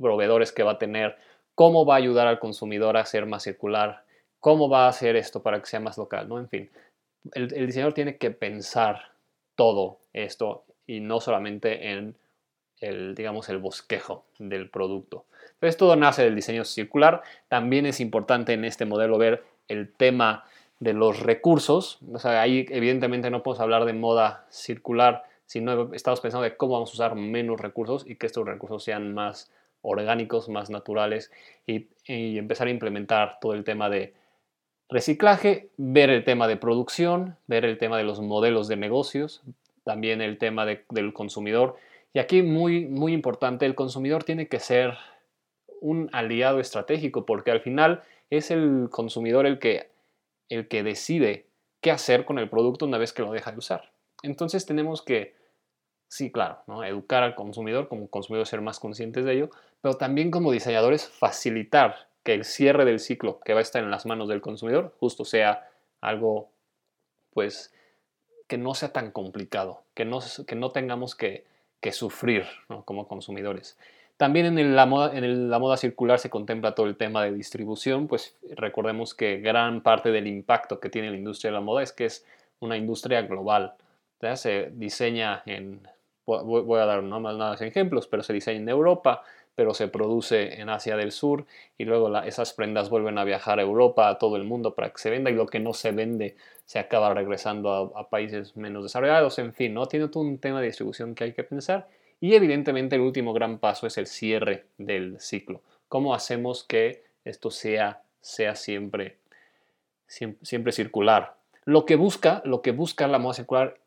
proveedores 0.00 0.52
que 0.52 0.62
va 0.62 0.72
a 0.72 0.78
tener, 0.78 1.16
cómo 1.54 1.84
va 1.84 1.94
a 1.94 1.98
ayudar 1.98 2.26
al 2.26 2.38
consumidor 2.38 2.96
a 2.96 3.04
ser 3.04 3.26
más 3.26 3.42
circular, 3.42 4.04
cómo 4.40 4.68
va 4.68 4.86
a 4.86 4.88
hacer 4.88 5.16
esto 5.16 5.42
para 5.42 5.60
que 5.60 5.66
sea 5.66 5.80
más 5.80 5.98
local, 5.98 6.28
¿no? 6.28 6.38
En 6.38 6.48
fin, 6.48 6.70
el, 7.34 7.48
diseñador 7.66 7.92
tiene 7.92 8.16
que 8.16 8.30
pensar 8.30 9.12
todo 9.54 9.98
esto 10.12 10.64
y 10.86 11.00
no 11.00 11.20
solamente 11.20 11.92
en 11.92 12.16
el, 12.80 13.14
digamos, 13.14 13.48
el 13.50 13.58
bosquejo 13.58 14.24
del 14.38 14.70
producto. 14.70 15.26
Entonces 15.54 15.76
todo 15.76 15.96
nace 15.96 16.24
del 16.24 16.34
diseño 16.34 16.64
circular. 16.64 17.22
También 17.48 17.84
es 17.84 18.00
importante 18.00 18.54
en 18.54 18.64
este 18.64 18.86
modelo 18.86 19.18
ver 19.18 19.44
el 19.68 19.92
tema 19.92 20.44
de 20.78 20.94
los 20.94 21.20
recursos. 21.20 21.98
O 22.10 22.18
sea, 22.18 22.40
ahí 22.40 22.66
evidentemente 22.70 23.30
no 23.30 23.42
podemos 23.42 23.60
hablar 23.60 23.84
de 23.84 23.92
moda 23.92 24.46
circular, 24.48 25.24
sino 25.50 25.92
estamos 25.94 26.20
pensando 26.20 26.44
de 26.44 26.56
cómo 26.56 26.74
vamos 26.74 26.90
a 26.90 26.92
usar 26.92 27.16
menos 27.16 27.60
recursos 27.60 28.06
y 28.06 28.14
que 28.14 28.26
estos 28.26 28.46
recursos 28.46 28.84
sean 28.84 29.12
más 29.14 29.50
orgánicos, 29.82 30.48
más 30.48 30.70
naturales 30.70 31.32
y, 31.66 31.88
empezar 32.06 32.68
a 32.68 32.70
implementar 32.70 33.38
todo 33.40 33.54
el 33.54 33.64
tema 33.64 33.90
de 33.90 34.14
reciclaje, 34.88 35.70
ver 35.76 36.08
el 36.10 36.22
tema 36.22 36.46
de 36.46 36.56
producción, 36.56 37.36
ver 37.48 37.64
el 37.64 37.78
tema 37.78 37.98
de 37.98 38.04
los 38.04 38.20
modelos 38.20 38.68
de 38.68 38.76
negocios, 38.76 39.42
también 39.82 40.20
el 40.20 40.38
tema 40.38 40.66
del 40.66 41.12
consumidor. 41.12 41.74
Y 42.12 42.20
aquí 42.20 42.42
muy, 42.42 42.86
muy 42.86 43.12
importante, 43.12 43.66
el 43.66 43.74
consumidor 43.74 44.22
tiene 44.22 44.46
que 44.46 44.60
ser 44.60 44.98
un 45.80 46.10
aliado 46.12 46.60
estratégico 46.60 47.26
porque 47.26 47.50
al 47.50 47.60
final 47.60 48.04
es 48.30 48.52
el 48.52 48.86
consumidor 48.88 49.46
el 49.46 49.58
que, 49.58 49.90
el 50.48 50.68
que 50.68 50.84
decide 50.84 51.46
qué 51.80 51.90
hacer 51.90 52.24
con 52.24 52.38
el 52.38 52.48
producto 52.48 52.86
una 52.86 52.98
vez 52.98 53.12
que 53.12 53.22
lo 53.22 53.32
deja 53.32 53.50
de 53.50 53.58
usar. 53.58 53.90
Entonces 54.22 54.64
tenemos 54.64 55.02
que, 55.02 55.39
sí, 56.10 56.32
claro, 56.32 56.58
¿no? 56.66 56.84
educar 56.84 57.22
al 57.22 57.36
consumidor, 57.36 57.88
como 57.88 58.08
consumidor 58.08 58.46
ser 58.46 58.60
más 58.60 58.80
conscientes 58.80 59.24
de 59.24 59.32
ello, 59.32 59.50
pero 59.80 59.94
también 59.94 60.30
como 60.30 60.50
diseñadores 60.50 61.08
facilitar 61.08 62.08
que 62.24 62.34
el 62.34 62.44
cierre 62.44 62.84
del 62.84 62.98
ciclo 62.98 63.40
que 63.40 63.54
va 63.54 63.60
a 63.60 63.62
estar 63.62 63.82
en 63.82 63.90
las 63.90 64.06
manos 64.06 64.28
del 64.28 64.40
consumidor 64.40 64.92
justo 64.98 65.24
sea 65.24 65.68
algo, 66.00 66.50
pues, 67.32 67.72
que 68.48 68.58
no 68.58 68.74
sea 68.74 68.92
tan 68.92 69.12
complicado, 69.12 69.84
que 69.94 70.04
no, 70.04 70.18
que 70.46 70.56
no 70.56 70.72
tengamos 70.72 71.14
que, 71.14 71.48
sufrir 71.92 72.44
como 72.84 73.08
consumidores. 73.08 73.78
También 74.18 74.58
en, 74.58 74.76
la, 74.76 74.84
moda, 74.84 75.16
en 75.16 75.48
la 75.48 75.58
moda 75.58 75.78
circular 75.78 76.18
se 76.18 76.28
contempla 76.28 76.74
todo 76.74 76.86
el 76.86 76.96
tema 76.96 77.24
de 77.24 77.32
distribución, 77.32 78.06
pues 78.06 78.36
recordemos 78.50 79.14
que 79.14 79.38
gran 79.38 79.82
parte 79.82 80.10
del 80.10 80.26
impacto 80.26 80.78
que 80.78 80.90
tiene 80.90 81.10
la 81.10 81.16
industria 81.16 81.50
de 81.50 81.54
la 81.54 81.62
moda 81.62 81.82
es 81.82 81.92
que 81.92 82.04
es 82.04 82.26
una 82.58 82.76
industria 82.76 83.22
global. 83.22 83.76
Se 84.34 84.70
diseña 84.74 85.42
voy 86.38 86.80
a 86.80 86.86
dar 86.86 87.02
no 87.02 87.20
más 87.20 87.36
nada 87.36 87.54
ejemplos, 87.54 88.06
pero 88.06 88.22
se 88.22 88.32
diseña 88.32 88.60
en 88.60 88.68
Europa, 88.68 89.22
pero 89.54 89.74
se 89.74 89.88
produce 89.88 90.60
en 90.60 90.70
Asia 90.70 90.96
del 90.96 91.12
Sur 91.12 91.46
y 91.76 91.84
luego 91.84 92.16
esas 92.22 92.52
prendas 92.52 92.88
vuelven 92.88 93.18
a 93.18 93.24
viajar 93.24 93.58
a 93.58 93.62
Europa, 93.62 94.08
a 94.08 94.18
todo 94.18 94.36
el 94.36 94.44
mundo 94.44 94.74
para 94.74 94.90
que 94.90 94.98
se 94.98 95.10
venda 95.10 95.30
y 95.30 95.34
lo 95.34 95.46
que 95.46 95.60
no 95.60 95.74
se 95.74 95.92
vende 95.92 96.36
se 96.64 96.78
acaba 96.78 97.12
regresando 97.12 97.92
a, 97.94 98.08
países 98.08 98.56
menos 98.56 98.84
desarrollados, 98.84 99.38
en 99.38 99.52
fin, 99.52 99.74
¿no? 99.74 99.86
Tiene 99.86 100.08
todo 100.08 100.22
un 100.22 100.38
tema 100.38 100.60
de 100.60 100.68
distribución 100.68 101.14
que 101.14 101.24
hay 101.24 101.32
que 101.34 101.44
pensar 101.44 101.88
y 102.20 102.34
evidentemente 102.34 102.96
el 102.96 103.02
último 103.02 103.32
gran 103.32 103.58
paso 103.58 103.86
es 103.86 103.98
el 103.98 104.06
cierre 104.06 104.66
del 104.78 105.20
ciclo. 105.20 105.62
¿Cómo 105.88 106.14
hacemos 106.14 106.64
que 106.64 107.04
esto 107.24 107.50
sea, 107.50 108.02
sea 108.20 108.54
siempre, 108.54 109.18
siempre, 110.06 110.72
circular? 110.72 111.36
Lo 111.64 111.84
que 111.84 111.96
busca, 111.96 112.40
lo 112.44 112.62
que 112.62 112.70
busca 112.70 113.08
la 113.08 113.18
moda 113.18 113.34
circular 113.34 113.78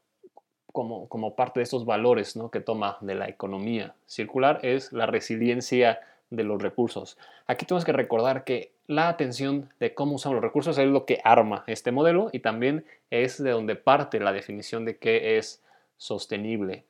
como, 0.73 1.07
como 1.07 1.35
parte 1.35 1.61
de 1.61 1.63
estos 1.63 1.85
valores 1.85 2.35
¿no? 2.35 2.51
que 2.51 2.59
toma 2.59 2.97
de 2.99 3.15
la 3.15 3.29
economía 3.29 3.95
circular 4.05 4.59
es 4.63 4.91
la 4.91 5.05
resiliencia 5.05 6.01
de 6.29 6.43
los 6.43 6.61
recursos. 6.61 7.17
Aquí 7.47 7.65
tenemos 7.65 7.85
que 7.85 7.93
recordar 7.93 8.43
que 8.43 8.73
la 8.87 9.07
atención 9.07 9.69
de 9.79 9.93
cómo 9.93 10.15
usamos 10.15 10.35
los 10.35 10.43
recursos 10.43 10.77
es 10.77 10.87
lo 10.87 11.05
que 11.05 11.21
arma 11.23 11.63
este 11.67 11.91
modelo 11.91 12.29
y 12.33 12.39
también 12.39 12.85
es 13.11 13.41
de 13.41 13.51
donde 13.51 13.75
parte 13.75 14.19
la 14.19 14.33
definición 14.33 14.83
de 14.83 14.97
qué 14.97 15.37
es 15.37 15.63
sostenible 15.97 16.83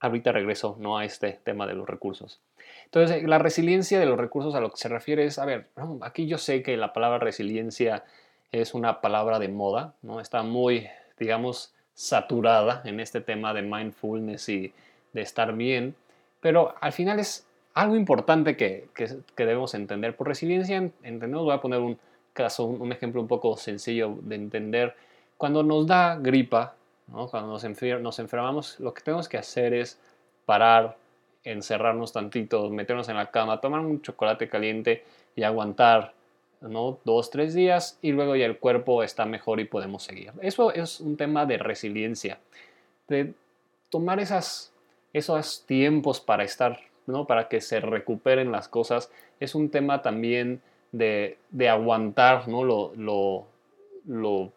ahorita 0.00 0.32
regreso 0.32 0.76
¿no? 0.78 0.98
a 0.98 1.04
este 1.04 1.40
tema 1.44 1.66
de 1.66 1.74
los 1.74 1.88
recursos. 1.88 2.40
Entonces, 2.86 3.22
la 3.24 3.38
resiliencia 3.38 3.98
de 3.98 4.06
los 4.06 4.18
recursos 4.18 4.54
a 4.54 4.60
lo 4.60 4.70
que 4.70 4.76
se 4.76 4.88
refiere 4.88 5.24
es, 5.24 5.38
a 5.38 5.46
ver, 5.46 5.68
aquí 6.02 6.26
yo 6.26 6.36
sé 6.36 6.62
que 6.62 6.76
la 6.76 6.92
palabra 6.92 7.18
resiliencia 7.18 8.04
es 8.52 8.74
una 8.74 9.00
palabra 9.00 9.38
de 9.38 9.48
moda, 9.48 9.94
¿no? 10.02 10.20
Está 10.20 10.42
muy, 10.42 10.88
digamos, 11.18 11.73
saturada 11.94 12.82
en 12.84 13.00
este 13.00 13.20
tema 13.20 13.54
de 13.54 13.62
mindfulness 13.62 14.48
y 14.48 14.72
de 15.12 15.22
estar 15.22 15.54
bien, 15.54 15.94
pero 16.40 16.74
al 16.80 16.92
final 16.92 17.20
es 17.20 17.46
algo 17.72 17.96
importante 17.96 18.56
que, 18.56 18.88
que, 18.94 19.08
debemos 19.36 19.74
entender. 19.74 20.16
Por 20.16 20.28
resiliencia 20.28 20.76
entendemos, 20.76 21.44
voy 21.44 21.54
a 21.54 21.60
poner 21.60 21.80
un 21.80 21.98
caso, 22.32 22.66
un 22.66 22.92
ejemplo 22.92 23.20
un 23.20 23.28
poco 23.28 23.56
sencillo 23.56 24.18
de 24.22 24.34
entender. 24.36 24.94
Cuando 25.36 25.62
nos 25.62 25.86
da 25.86 26.16
gripa, 26.16 26.74
cuando 27.10 27.52
nos, 27.52 27.64
nos 28.00 28.18
enfermamos, 28.18 28.78
lo 28.80 28.92
que 28.94 29.02
tenemos 29.02 29.28
que 29.28 29.38
hacer 29.38 29.74
es 29.74 29.98
parar, 30.46 30.96
encerrarnos 31.42 32.12
tantito, 32.12 32.70
meternos 32.70 33.08
en 33.08 33.16
la 33.16 33.30
cama, 33.30 33.60
tomar 33.60 33.80
un 33.80 34.02
chocolate 34.02 34.48
caliente 34.48 35.04
y 35.34 35.42
aguantar 35.42 36.14
¿no? 36.68 36.98
dos, 37.04 37.30
tres 37.30 37.54
días 37.54 37.98
y 38.02 38.12
luego 38.12 38.36
ya 38.36 38.46
el 38.46 38.58
cuerpo 38.58 39.02
está 39.02 39.24
mejor 39.24 39.60
y 39.60 39.64
podemos 39.64 40.02
seguir. 40.02 40.32
Eso 40.40 40.72
es 40.72 41.00
un 41.00 41.16
tema 41.16 41.46
de 41.46 41.58
resiliencia, 41.58 42.38
de 43.08 43.34
tomar 43.90 44.20
esas, 44.20 44.72
esos 45.12 45.64
tiempos 45.66 46.20
para 46.20 46.44
estar, 46.44 46.80
¿no? 47.06 47.26
para 47.26 47.48
que 47.48 47.60
se 47.60 47.80
recuperen 47.80 48.52
las 48.52 48.68
cosas. 48.68 49.10
Es 49.40 49.54
un 49.54 49.70
tema 49.70 50.02
también 50.02 50.60
de, 50.92 51.38
de 51.50 51.68
aguantar 51.68 52.48
¿no? 52.48 52.64
lo, 52.64 52.92
lo, 52.96 53.46
lo 54.06 54.52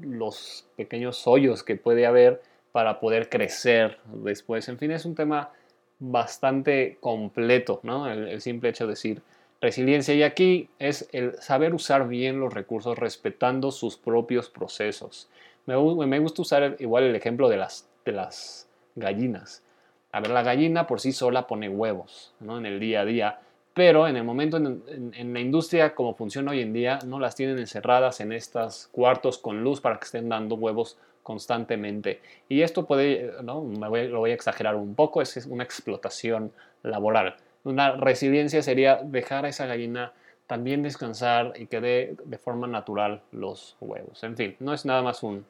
los 0.00 0.66
pequeños 0.76 1.26
hoyos 1.26 1.62
que 1.62 1.76
puede 1.76 2.06
haber 2.06 2.42
para 2.72 3.00
poder 3.00 3.28
crecer 3.28 3.98
después. 4.06 4.68
En 4.68 4.78
fin, 4.78 4.90
es 4.92 5.04
un 5.04 5.14
tema 5.14 5.50
bastante 5.98 6.96
completo, 7.00 7.80
¿no? 7.82 8.10
El, 8.10 8.40
simple 8.40 8.70
hecho 8.70 8.86
de 8.86 8.92
decir 8.92 9.22
resiliencia. 9.62 10.12
Y 10.14 10.22
aquí 10.24 10.68
es 10.78 11.08
el 11.12 11.40
saber 11.40 11.72
usar 11.72 12.08
bien 12.08 12.40
los 12.40 12.52
recursos 12.52 12.98
respetando 12.98 13.70
sus 13.70 13.96
propios 13.96 14.50
procesos. 14.50 15.30
Me, 15.64 15.76
gusta 16.18 16.42
usar 16.42 16.76
igual 16.80 17.04
el 17.04 17.16
ejemplo 17.16 17.48
de 17.48 17.56
las, 17.56 17.88
de 18.04 18.12
las 18.12 18.68
gallinas. 18.96 19.62
A 20.10 20.20
ver, 20.20 20.30
la 20.30 20.42
gallina 20.42 20.86
por 20.86 21.00
sí 21.00 21.12
sola 21.12 21.46
pone 21.46 21.68
huevos 21.68 22.34
¿no? 22.40 22.58
en 22.58 22.66
el 22.66 22.80
día 22.80 23.00
a 23.00 23.04
día, 23.04 23.40
pero 23.72 24.06
en 24.08 24.16
el 24.16 24.24
momento 24.24 24.58
en, 24.58 25.32
la 25.32 25.40
industria 25.40 25.94
como 25.94 26.14
funciona 26.14 26.50
hoy 26.50 26.60
en 26.60 26.74
día, 26.74 26.98
no 27.06 27.18
las 27.18 27.36
tienen 27.36 27.58
encerradas 27.58 28.20
en 28.20 28.32
estos 28.32 28.88
cuartos 28.92 29.38
con 29.38 29.62
luz 29.62 29.80
para 29.80 29.98
que 29.98 30.04
estén 30.04 30.28
dando 30.28 30.56
huevos 30.56 30.98
constantemente. 31.22 32.20
Y 32.48 32.62
esto 32.62 32.84
puede, 32.84 33.32
¿no? 33.42 33.62
Me 33.62 34.08
lo 34.08 34.18
voy 34.18 34.32
a 34.32 34.34
exagerar 34.34 34.74
un 34.74 34.94
poco, 34.94 35.22
es 35.22 35.46
una 35.48 35.62
explotación 35.62 36.52
laboral. 36.82 37.36
Una 37.64 37.92
resiliencia 37.92 38.62
sería 38.62 38.96
dejar 39.02 39.44
a 39.44 39.48
esa 39.48 39.66
gallina 39.66 40.12
también 40.46 40.82
descansar 40.82 41.54
y 41.56 41.66
que 41.66 41.80
dé 41.80 42.16
de 42.24 42.38
forma 42.38 42.66
natural 42.66 43.22
los 43.30 43.76
huevos. 43.80 44.22
En 44.24 44.36
fin, 44.36 44.56
no 44.58 44.74
es 44.74 44.84
nada 44.84 45.02
más 45.02 45.22
un, 45.22 45.46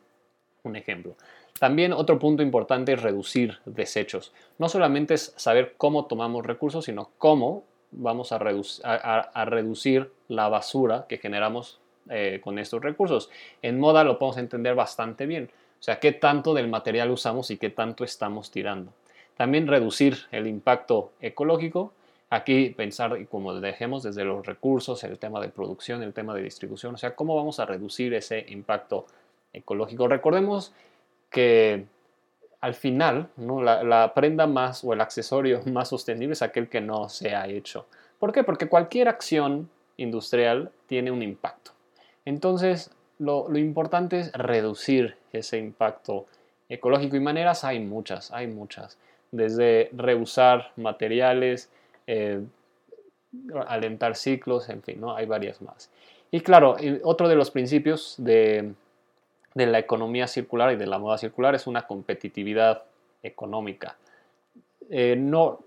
un 0.62 0.76
ejemplo. 0.76 1.16
También 1.58 1.92
otro 1.92 2.18
punto 2.18 2.42
importante 2.42 2.92
es 2.92 3.02
reducir 3.02 3.58
desechos. 3.64 4.32
No 4.58 4.68
solamente 4.68 5.14
es 5.14 5.32
saber 5.36 5.74
cómo 5.76 6.06
tomamos 6.06 6.44
recursos, 6.44 6.84
sino 6.84 7.10
cómo 7.18 7.64
vamos 7.92 8.32
a, 8.32 8.38
reducir 8.38 10.10
la 10.28 10.48
basura 10.48 11.06
que 11.08 11.18
generamos 11.18 11.78
eh, 12.10 12.40
con 12.42 12.58
estos 12.58 12.82
recursos. 12.82 13.30
En 13.60 13.78
moda 13.78 14.02
lo 14.02 14.18
podemos 14.18 14.38
entender 14.38 14.74
bastante 14.74 15.26
bien. 15.26 15.50
O 15.78 15.82
sea, 15.82 16.00
qué 16.00 16.12
tanto 16.12 16.54
del 16.54 16.68
material 16.68 17.10
usamos 17.10 17.50
y 17.50 17.58
qué 17.58 17.70
tanto 17.70 18.04
estamos 18.04 18.50
tirando. 18.50 18.92
También 19.36 19.66
reducir 19.66 20.16
el 20.30 20.46
impacto 20.46 21.12
ecológico. 21.20 21.92
Aquí 22.34 22.70
pensar, 22.70 23.26
como 23.26 23.52
dejemos 23.60 24.02
desde 24.02 24.24
los 24.24 24.46
recursos, 24.46 25.04
el 25.04 25.18
tema 25.18 25.38
de 25.38 25.50
producción, 25.50 26.02
el 26.02 26.14
tema 26.14 26.34
de 26.34 26.40
distribución, 26.40 26.94
o 26.94 26.96
sea, 26.96 27.14
cómo 27.14 27.36
vamos 27.36 27.60
a 27.60 27.66
reducir 27.66 28.14
ese 28.14 28.46
impacto 28.48 29.04
ecológico. 29.52 30.08
Recordemos 30.08 30.72
que 31.28 31.84
al 32.62 32.72
final, 32.72 33.28
¿no? 33.36 33.60
la, 33.60 34.14
prenda 34.14 34.46
más 34.46 34.82
o 34.82 34.94
el 34.94 35.02
accesorio 35.02 35.60
más 35.66 35.90
sostenible 35.90 36.32
es 36.32 36.40
aquel 36.40 36.70
que 36.70 36.80
no 36.80 37.10
se 37.10 37.34
ha 37.34 37.46
hecho. 37.48 37.84
¿Por 38.18 38.32
qué? 38.32 38.44
Porque 38.44 38.66
cualquier 38.66 39.08
acción 39.08 39.68
industrial 39.98 40.72
tiene 40.86 41.10
un 41.10 41.22
impacto. 41.22 41.72
Entonces, 42.24 42.92
lo, 43.18 43.54
importante 43.58 44.20
es 44.20 44.32
reducir 44.32 45.18
ese 45.34 45.58
impacto 45.58 46.24
ecológico 46.70 47.14
y 47.14 47.20
maneras 47.20 47.62
hay 47.62 47.78
muchas, 47.78 48.32
hay 48.32 48.46
muchas. 48.46 48.96
Desde 49.32 49.90
reusar 49.92 50.72
materiales, 50.76 51.68
eh, 52.06 52.40
alentar 53.66 54.16
ciclos, 54.16 54.68
en 54.68 54.82
fin, 54.82 55.00
¿no? 55.00 55.14
hay 55.14 55.26
varias 55.26 55.62
más. 55.62 55.90
Y 56.30 56.40
claro, 56.40 56.76
otro 57.02 57.28
de 57.28 57.36
los 57.36 57.50
principios 57.50 58.14
de, 58.18 58.72
de 59.54 59.66
la 59.66 59.78
economía 59.78 60.26
circular 60.26 60.72
y 60.72 60.76
de 60.76 60.86
la 60.86 60.98
moda 60.98 61.18
circular 61.18 61.54
es 61.54 61.66
una 61.66 61.86
competitividad 61.86 62.84
económica. 63.22 63.96
Eh, 64.90 65.16
no, 65.16 65.60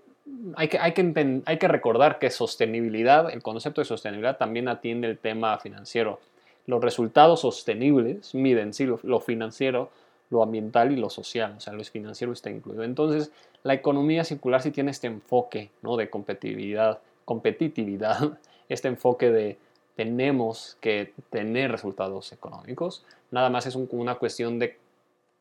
hay, 0.56 0.68
que, 0.68 1.68
recordar 1.68 2.18
que 2.18 2.30
sostenibilidad, 2.30 3.30
el 3.30 3.42
concepto 3.42 3.80
de 3.80 3.84
sostenibilidad 3.84 4.36
también 4.36 4.68
atiende 4.68 5.08
el 5.08 5.18
tema 5.18 5.58
financiero. 5.58 6.20
Los 6.66 6.82
resultados 6.82 7.40
sostenibles 7.40 8.34
miden 8.34 8.74
sí, 8.74 8.86
lo, 8.86 9.20
financiero, 9.20 9.90
lo 10.30 10.42
ambiental 10.42 10.90
y 10.90 10.96
lo 10.96 11.10
social, 11.10 11.54
o 11.56 11.60
sea, 11.60 11.72
lo 11.72 11.84
financiero 11.84 12.32
está 12.32 12.50
incluido. 12.50 12.82
Entonces, 12.82 13.30
la 13.66 13.74
economía 13.74 14.22
circular 14.22 14.62
sí 14.62 14.70
tiene 14.70 14.92
este 14.92 15.08
enfoque 15.08 15.70
¿no? 15.82 15.96
de 15.96 16.08
competitividad, 16.08 17.00
competitividad, 17.24 18.38
este 18.68 18.86
enfoque 18.86 19.30
de 19.30 19.58
tenemos 19.96 20.76
que 20.80 21.12
tener 21.30 21.72
resultados 21.72 22.32
económicos, 22.32 23.04
nada 23.30 23.50
más 23.50 23.66
es 23.66 23.74
una 23.74 24.14
cuestión 24.16 24.60
de 24.60 24.78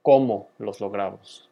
cómo 0.01 0.48
los 0.58 0.79
logramos. 0.79 1.50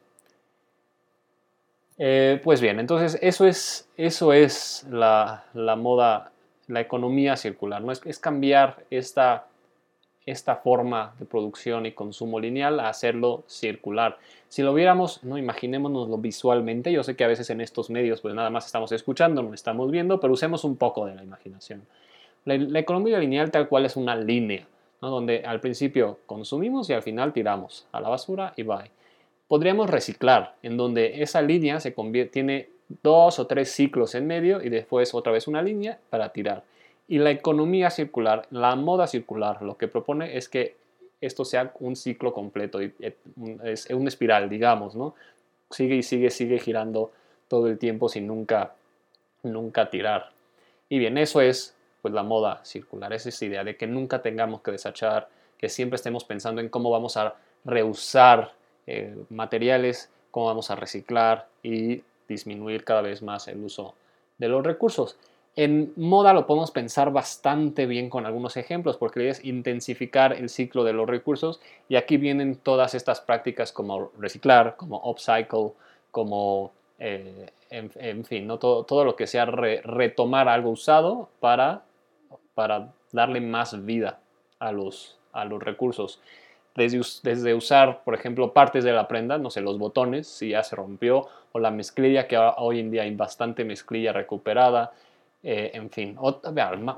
Eh, 1.99 2.41
pues 2.43 2.59
bien, 2.59 2.79
entonces 2.79 3.19
eso 3.21 3.45
es, 3.45 3.87
eso 3.95 4.33
es 4.33 4.87
la, 4.89 5.45
moda, 5.53 6.31
la 6.67 6.81
economía 6.81 7.35
circular, 7.35 7.83
¿no? 7.83 7.91
es 7.91 8.19
cambiar 8.19 8.83
esta, 8.89 9.45
esta 10.25 10.57
forma 10.57 11.13
de 11.19 11.25
producción 11.25 11.85
y 11.85 11.91
consumo 11.91 12.39
lineal 12.39 12.79
a 12.79 12.89
hacerlo 12.89 13.43
circular. 13.47 14.17
Si 14.47 14.61
lo 14.61 14.73
viéramos, 14.73 15.23
no 15.23 15.37
imaginémonoslo 15.37 16.17
visualmente, 16.17 16.91
yo 16.91 17.03
sé 17.03 17.15
que 17.15 17.23
a 17.23 17.27
veces 17.27 17.49
en 17.49 17.61
estos 17.61 17.89
medios 17.89 18.21
pues 18.21 18.33
nada 18.33 18.49
más 18.49 18.65
estamos 18.65 18.91
escuchando, 18.91 19.43
no 19.43 19.53
estamos 19.53 19.91
viendo, 19.91 20.19
pero 20.19 20.33
usemos 20.33 20.63
un 20.63 20.77
poco 20.77 21.05
de 21.05 21.15
la 21.15 21.23
imaginación. 21.23 21.85
La, 22.45 22.79
economía 22.79 23.19
lineal 23.19 23.51
tal 23.51 23.67
cual 23.67 23.85
es 23.85 23.95
una 23.95 24.15
línea, 24.15 24.67
donde 25.01 25.43
al 25.45 25.59
principio 25.59 26.19
consumimos 26.25 26.89
y 26.89 26.93
al 26.93 27.03
final 27.03 27.33
tiramos 27.33 27.87
a 27.91 27.99
la 27.99 28.09
basura 28.09 28.53
y 28.55 28.63
bye 28.63 28.91
podríamos 29.53 29.87
reciclar, 29.87 30.55
en 30.63 30.77
donde 30.77 31.21
esa 31.21 31.39
línea 31.43 31.79
se 31.79 31.93
tiene 32.31 32.69
dos 33.03 33.37
o 33.37 33.45
tres 33.45 33.71
ciclos 33.71 34.15
en 34.15 34.25
medio 34.25 34.63
y 34.63 34.69
después 34.69 35.13
otra 35.13 35.31
vez 35.31 35.47
una 35.47 35.61
línea 35.61 35.99
para 36.09 36.29
tirar. 36.29 36.63
Y 37.07 37.19
la 37.19 37.31
economía 37.31 37.89
circular, 37.89 38.47
la 38.51 38.75
moda 38.75 39.07
circular, 39.07 39.61
lo 39.61 39.77
que 39.77 39.87
propone 39.87 40.37
es 40.37 40.47
que 40.47 40.75
esto 41.21 41.45
sea 41.45 41.73
un 41.79 41.95
ciclo 41.95 42.33
completo, 42.33 42.81
y 42.81 42.93
es 43.63 43.89
una 43.89 44.07
espiral, 44.07 44.49
digamos, 44.49 44.95
¿no? 44.95 45.15
Sigue 45.69 45.95
y 45.95 46.03
sigue, 46.03 46.29
sigue 46.29 46.59
girando 46.59 47.11
todo 47.47 47.67
el 47.67 47.77
tiempo 47.77 48.09
sin 48.09 48.27
nunca, 48.27 48.73
nunca 49.43 49.89
tirar. 49.89 50.31
Y 50.89 50.99
bien, 50.99 51.17
eso 51.17 51.41
es 51.41 51.75
pues 52.01 52.13
la 52.13 52.23
moda 52.23 52.59
circular, 52.65 53.13
es 53.13 53.25
esa 53.25 53.45
idea 53.45 53.63
de 53.63 53.77
que 53.77 53.87
nunca 53.87 54.21
tengamos 54.21 54.61
que 54.61 54.71
desechar, 54.71 55.29
que 55.57 55.69
siempre 55.69 55.95
estemos 55.95 56.25
pensando 56.25 56.59
en 56.59 56.67
cómo 56.67 56.89
vamos 56.89 57.15
a 57.15 57.35
reusar 57.63 58.51
eh, 58.85 59.15
materiales, 59.29 60.09
cómo 60.29 60.47
vamos 60.47 60.69
a 60.69 60.75
reciclar 60.75 61.47
y 61.63 62.03
disminuir 62.27 62.83
cada 62.83 63.01
vez 63.01 63.21
más 63.21 63.47
el 63.47 63.63
uso 63.63 63.93
de 64.37 64.49
los 64.49 64.65
recursos. 64.65 65.15
En 65.55 65.93
moda 65.95 66.33
lo 66.33 66.47
podemos 66.47 66.71
pensar 66.71 67.11
bastante 67.11 67.85
bien 67.85 68.09
con 68.09 68.25
algunos 68.25 68.57
ejemplos 68.57 68.97
porque 68.97 69.29
es 69.29 69.43
intensificar 69.45 70.33
el 70.33 70.49
ciclo 70.49 70.83
de 70.83 70.93
los 70.93 71.07
recursos 71.07 71.61
y 71.87 71.95
aquí 71.95 72.17
vienen 72.17 72.55
todas 72.55 72.95
estas 72.95 73.21
prácticas 73.21 73.71
como 73.71 74.11
reciclar, 74.17 74.75
como 74.77 74.99
upcycle, 75.03 75.73
como 76.09 76.71
eh, 76.97 77.51
en, 77.69 78.25
fin, 78.25 78.47
¿no? 78.47 78.57
todo, 78.57 78.83
todo, 78.83 79.05
lo 79.05 79.15
que 79.15 79.27
sea 79.27 79.45
retomar 79.45 80.47
algo 80.47 80.71
usado 80.71 81.29
para, 81.39 81.83
para 82.55 82.91
darle 83.11 83.41
más 83.41 83.85
vida 83.85 84.19
a 84.59 84.71
los, 84.71 85.17
a 85.33 85.45
los 85.45 85.61
recursos 85.61 86.19
desde, 86.75 87.53
usar, 87.53 88.03
por 88.03 88.15
ejemplo, 88.15 88.53
partes 88.53 88.83
de 88.83 88.93
la 88.93 89.07
prenda, 89.07 89.37
no 89.37 89.49
sé, 89.49 89.61
los 89.61 89.77
botones, 89.77 90.27
si 90.27 90.49
ya 90.49 90.63
se 90.63 90.75
rompió, 90.75 91.27
o 91.51 91.59
la 91.59 91.69
mezclilla, 91.69 92.27
que 92.27 92.37
hoy 92.37 92.79
en 92.79 92.89
día 92.89 93.03
hay 93.03 93.13
bastante 93.13 93.63
mezclilla 93.63 94.11
recuperada, 94.11 94.91
eh, 95.43 95.71
en 95.73 95.89
fin, 95.89 96.17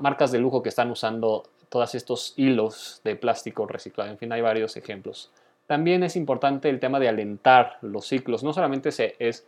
marcas 0.00 0.32
de 0.32 0.38
lujo 0.38 0.62
que 0.62 0.68
están 0.68 0.90
usando 0.90 1.42
todos 1.68 1.94
estos 1.94 2.32
hilos 2.36 3.00
de 3.04 3.16
plástico 3.16 3.66
reciclado, 3.66 4.10
en 4.10 4.18
fin, 4.18 4.32
hay 4.32 4.40
varios 4.40 4.76
ejemplos. 4.76 5.30
También 5.66 6.04
es 6.04 6.14
importante 6.14 6.68
el 6.68 6.78
tema 6.78 7.00
de 7.00 7.08
alentar 7.08 7.78
los 7.82 8.06
ciclos, 8.06 8.44
no 8.44 8.52
solamente 8.52 8.90
es 9.18 9.46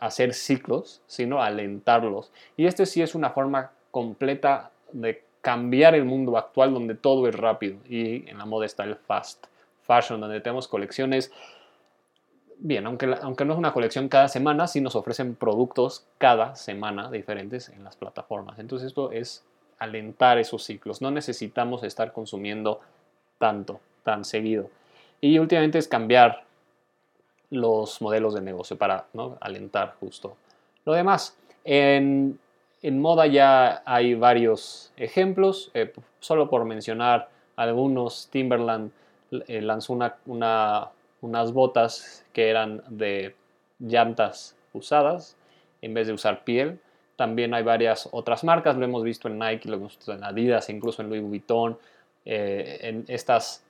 hacer 0.00 0.34
ciclos, 0.34 1.00
sino 1.06 1.42
alentarlos. 1.42 2.30
Y 2.56 2.66
este 2.66 2.86
sí 2.86 3.02
es 3.02 3.14
una 3.14 3.30
forma 3.30 3.72
completa 3.90 4.70
de 4.92 5.24
cambiar 5.40 5.94
el 5.94 6.04
mundo 6.04 6.36
actual 6.38 6.72
donde 6.72 6.94
todo 6.94 7.28
es 7.28 7.34
rápido 7.34 7.76
y 7.86 8.28
en 8.28 8.38
la 8.38 8.46
moda 8.46 8.64
está 8.64 8.84
el 8.84 8.96
fast 8.96 9.46
fashion 9.82 10.18
donde 10.18 10.40
tenemos 10.40 10.68
colecciones 10.68 11.30
bien, 12.64 12.86
aunque, 12.86 13.14
aunque 13.22 13.44
no 13.44 13.52
es 13.52 13.58
una 13.58 13.72
colección 13.72 14.08
cada 14.08 14.28
semana, 14.28 14.66
sí 14.66 14.80
nos 14.80 14.96
ofrecen 14.96 15.34
productos 15.34 16.04
cada 16.18 16.56
semana 16.56 17.10
diferentes 17.10 17.68
en 17.68 17.84
las 17.84 17.96
plataformas. 17.96 18.58
Entonces 18.58 18.88
esto 18.88 19.12
es 19.12 19.44
alentar 19.78 20.38
esos 20.38 20.64
ciclos. 20.64 21.00
No 21.00 21.10
necesitamos 21.10 21.84
estar 21.84 22.12
consumiendo 22.12 22.80
tanto, 23.38 23.80
tan 24.02 24.24
seguido. 24.24 24.70
Y 25.20 25.38
últimamente 25.38 25.78
es 25.78 25.88
cambiar 25.88 26.44
los 27.50 28.02
modelos 28.02 28.34
de 28.34 28.40
negocio 28.40 28.76
para 28.76 29.06
alentar 29.40 29.94
justo 30.00 30.36
lo 30.84 30.92
demás. 30.92 31.36
En 31.64 32.38
en 32.84 33.00
moda 33.00 33.26
ya 33.26 33.82
hay 33.86 34.14
varios 34.14 34.92
ejemplos, 34.98 35.70
eh, 35.72 35.90
solo 36.20 36.50
por 36.50 36.66
mencionar 36.66 37.30
algunos, 37.56 38.28
Timberland 38.30 38.90
eh, 39.30 39.62
lanzó 39.62 39.94
unas 41.24 41.52
botas 41.52 42.24
que 42.32 42.50
eran 42.50 42.82
de 42.88 43.34
llantas 43.78 44.54
usadas 44.74 45.36
en 45.80 45.94
vez 45.94 46.06
de 46.06 46.12
usar 46.12 46.44
piel. 46.44 46.78
También 47.16 47.54
hay 47.54 47.62
varias 47.62 48.08
otras 48.12 48.44
marcas, 48.44 48.76
lo 48.76 48.84
hemos 48.84 49.02
visto 49.02 49.28
en 49.28 49.38
Nike, 49.38 49.68
lo 49.68 49.76
hemos 49.76 49.96
visto 49.96 50.12
en 50.12 50.22
Adidas, 50.22 50.68
incluso 50.68 51.00
en 51.02 51.08
Louis 51.08 51.22
Vuitton, 51.22 51.78
eh, 52.24 52.78
en 52.82 53.04
estas, 53.08 53.64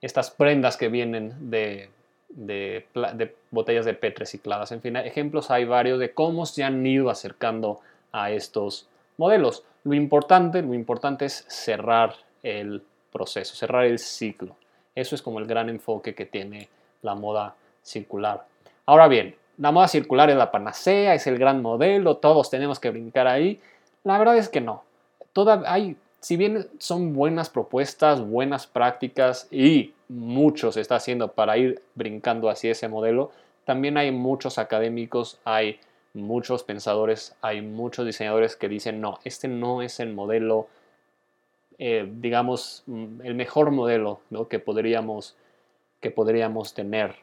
estas 0.00 0.30
prendas 0.30 0.76
que 0.76 0.88
vienen 0.88 1.50
de, 1.50 1.88
de, 2.28 2.86
de, 3.14 3.34
botellas 3.50 3.86
de 3.86 3.94
PET 3.94 4.18
recicladas. 4.18 4.70
En 4.70 4.80
fin, 4.80 4.96
ejemplos 4.96 5.50
hay 5.50 5.64
varios 5.64 5.98
de 5.98 6.12
cómo 6.12 6.46
se 6.46 6.62
han 6.62 6.86
ido 6.86 7.10
acercando 7.10 7.80
a 8.12 8.30
estos 8.30 8.86
modelos. 9.16 9.64
Lo 9.82 9.94
importante, 9.94 10.62
lo 10.62 10.74
importante 10.74 11.24
es 11.24 11.44
cerrar 11.48 12.14
el 12.42 12.82
proceso, 13.10 13.56
cerrar 13.56 13.86
el 13.86 13.98
ciclo. 13.98 14.54
Eso 14.94 15.14
es 15.14 15.22
como 15.22 15.38
el 15.38 15.46
gran 15.46 15.68
enfoque 15.68 16.14
que 16.14 16.26
tiene 16.26 16.68
la 17.02 17.14
moda 17.14 17.54
circular. 17.82 18.46
Ahora 18.86 19.08
bien, 19.08 19.34
la 19.58 19.72
moda 19.72 19.88
circular 19.88 20.30
es 20.30 20.36
la 20.36 20.50
panacea, 20.50 21.14
es 21.14 21.26
el 21.26 21.38
gran 21.38 21.62
modelo, 21.62 22.16
todos 22.16 22.50
tenemos 22.50 22.80
que 22.80 22.90
brincar 22.90 23.26
ahí. 23.26 23.60
La 24.04 24.18
verdad 24.18 24.36
es 24.36 24.48
que 24.48 24.60
no. 24.60 24.84
Toda, 25.32 25.62
hay, 25.66 25.96
si 26.20 26.36
bien 26.36 26.66
son 26.78 27.12
buenas 27.12 27.50
propuestas, 27.50 28.20
buenas 28.20 28.66
prácticas 28.66 29.48
y 29.50 29.92
mucho 30.08 30.72
se 30.72 30.80
está 30.80 30.96
haciendo 30.96 31.28
para 31.28 31.56
ir 31.58 31.82
brincando 31.94 32.48
hacia 32.50 32.72
ese 32.72 32.88
modelo, 32.88 33.30
también 33.64 33.96
hay 33.96 34.10
muchos 34.10 34.58
académicos, 34.58 35.38
hay 35.44 35.78
muchos 36.14 36.64
pensadores, 36.64 37.36
hay 37.40 37.62
muchos 37.62 38.06
diseñadores 38.06 38.56
que 38.56 38.68
dicen, 38.68 39.00
no, 39.00 39.18
este 39.24 39.48
no 39.48 39.82
es 39.82 40.00
el 40.00 40.12
modelo, 40.12 40.68
eh, 41.78 42.08
digamos, 42.10 42.82
mm, 42.86 43.20
el 43.22 43.34
mejor 43.34 43.70
modelo 43.70 44.20
que, 44.48 44.58
podríamos, 44.58 45.36
que 46.00 46.10
podríamos 46.10 46.74
tener. 46.74 47.16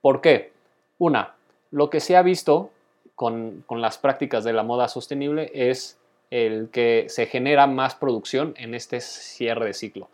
¿Por 0.00 0.20
qué? 0.20 0.52
Una, 0.98 1.34
lo 1.70 1.90
que 1.90 2.00
se 2.00 2.16
ha 2.16 2.22
visto 2.22 2.70
con, 3.14 3.64
con 3.66 3.80
las 3.80 3.98
prácticas 3.98 4.44
de 4.44 4.52
la 4.52 4.62
moda 4.62 4.88
sostenible 4.88 5.50
es 5.54 5.98
el 6.30 6.70
que 6.70 7.06
se 7.08 7.26
genera 7.26 7.66
más 7.66 7.94
producción 7.94 8.54
en 8.56 8.74
este 8.74 9.00
cierre 9.00 9.66
de 9.66 9.74
ciclo. 9.74 10.08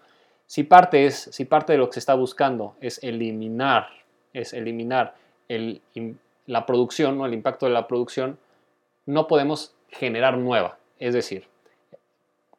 Si 0.47 0.65
parte, 0.65 1.07
es, 1.07 1.29
si 1.31 1.45
parte 1.45 1.75
de 1.75 1.79
lo 1.79 1.89
que 1.89 1.95
se 1.95 1.99
está 2.01 2.15
buscando 2.15 2.75
es 2.81 3.03
eliminar, 3.05 3.89
es 4.33 4.53
eliminar 4.53 5.15
el, 5.47 5.81
la 6.47 6.67
producción, 6.67 7.21
o 7.21 7.27
el 7.27 7.35
impacto 7.35 7.67
de 7.67 7.73
la 7.73 7.87
producción, 7.87 8.39
no 9.07 9.29
podemos 9.29 9.75
generar 9.91 10.39
nueva. 10.39 10.79
Es 10.99 11.15
decir, 11.15 11.47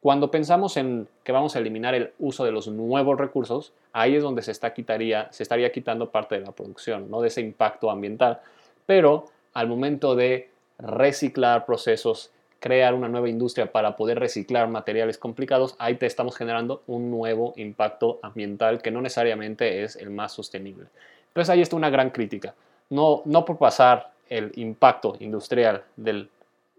cuando 0.00 0.30
pensamos 0.30 0.76
en 0.76 1.08
que 1.24 1.32
vamos 1.32 1.54
a 1.54 1.58
eliminar 1.58 1.94
el 1.94 2.12
uso 2.18 2.44
de 2.44 2.52
los 2.52 2.68
nuevos 2.68 3.18
recursos, 3.18 3.72
ahí 3.92 4.16
es 4.16 4.22
donde 4.22 4.42
se, 4.42 4.50
está 4.50 4.72
quitaría, 4.72 5.28
se 5.30 5.42
estaría 5.42 5.70
quitando 5.72 6.10
parte 6.10 6.36
de 6.38 6.44
la 6.46 6.52
producción, 6.52 7.10
¿no? 7.10 7.20
de 7.20 7.28
ese 7.28 7.40
impacto 7.40 7.90
ambiental. 7.90 8.40
Pero 8.86 9.26
al 9.52 9.68
momento 9.68 10.16
de 10.16 10.48
reciclar 10.78 11.66
procesos, 11.66 12.30
crear 12.60 12.94
una 12.94 13.08
nueva 13.08 13.28
industria 13.28 13.70
para 13.70 13.96
poder 13.96 14.18
reciclar 14.18 14.68
materiales 14.68 15.18
complicados, 15.18 15.76
ahí 15.78 15.96
te 15.96 16.06
estamos 16.06 16.36
generando 16.36 16.82
un 16.86 17.10
nuevo 17.10 17.52
impacto 17.56 18.18
ambiental 18.22 18.80
que 18.80 18.90
no 18.90 19.02
necesariamente 19.02 19.82
es 19.82 19.96
el 19.96 20.10
más 20.10 20.32
sostenible. 20.32 20.86
Entonces 21.28 21.50
ahí 21.50 21.60
está 21.60 21.76
una 21.76 21.90
gran 21.90 22.10
crítica 22.10 22.54
no, 22.90 23.22
no 23.24 23.44
por 23.44 23.56
pasar 23.56 24.12
el 24.28 24.52
impacto 24.56 25.16
industrial 25.20 25.84
de 25.96 26.28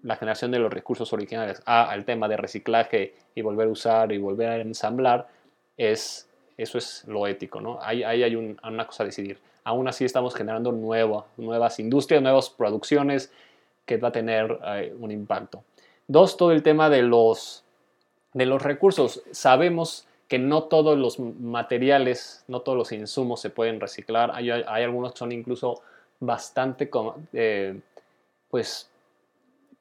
la 0.04 0.16
generación 0.16 0.52
de 0.52 0.60
los 0.60 0.72
recursos 0.72 1.14
originales 1.14 1.62
al 1.66 2.06
tema 2.06 2.28
de 2.28 2.38
reciclaje 2.38 3.16
y 3.36 3.42
volver 3.42 3.68
a 3.68 3.72
usar 3.72 4.12
y 4.12 4.18
volver 4.18 4.50
a 4.50 4.56
ensamblar, 4.58 5.28
es, 5.78 6.30
eso 6.58 6.78
es 6.78 7.04
lo 7.08 7.28
ético, 7.28 7.62
¿no? 7.62 7.80
Ahí, 7.82 8.04
hay 8.04 8.36
una 8.36 8.86
cosa 8.86 9.04
a 9.04 9.06
decidir. 9.06 9.40
Aún 9.64 9.88
así 9.88 10.06
estamos 10.06 10.36
generando 10.36 10.72
nuevas 10.72 11.80
industrias, 11.80 12.22
nuevas 12.22 12.50
producciones 12.50 13.32
que 13.86 13.98
va 13.98 14.10
a 14.10 14.12
tener 14.12 14.60
eh, 14.66 14.96
un 15.00 15.12
impacto. 15.12 15.64
Dos, 16.08 16.38
todo 16.38 16.52
el 16.52 16.64
tema 16.64 16.90
de 16.90 17.04
los, 17.04 17.64
de 18.34 18.46
los 18.46 18.62
recursos. 18.62 19.22
Sabemos 19.32 20.08
que 20.28 20.40
no 20.40 20.64
todos 20.64 20.98
los 20.98 21.20
materiales, 21.20 22.44
no 22.48 22.62
todos 22.62 22.78
los 22.78 22.92
insumos 22.92 23.42
se 23.42 23.50
pueden 23.50 23.80
reciclar. 23.80 24.32
Hay, 24.34 24.50
hay 24.50 24.84
algunos 24.84 25.14
que 25.14 25.20
son 25.20 25.32
incluso 25.32 25.82
bastante, 26.20 26.90
eh, 27.34 27.80
pues, 28.50 28.91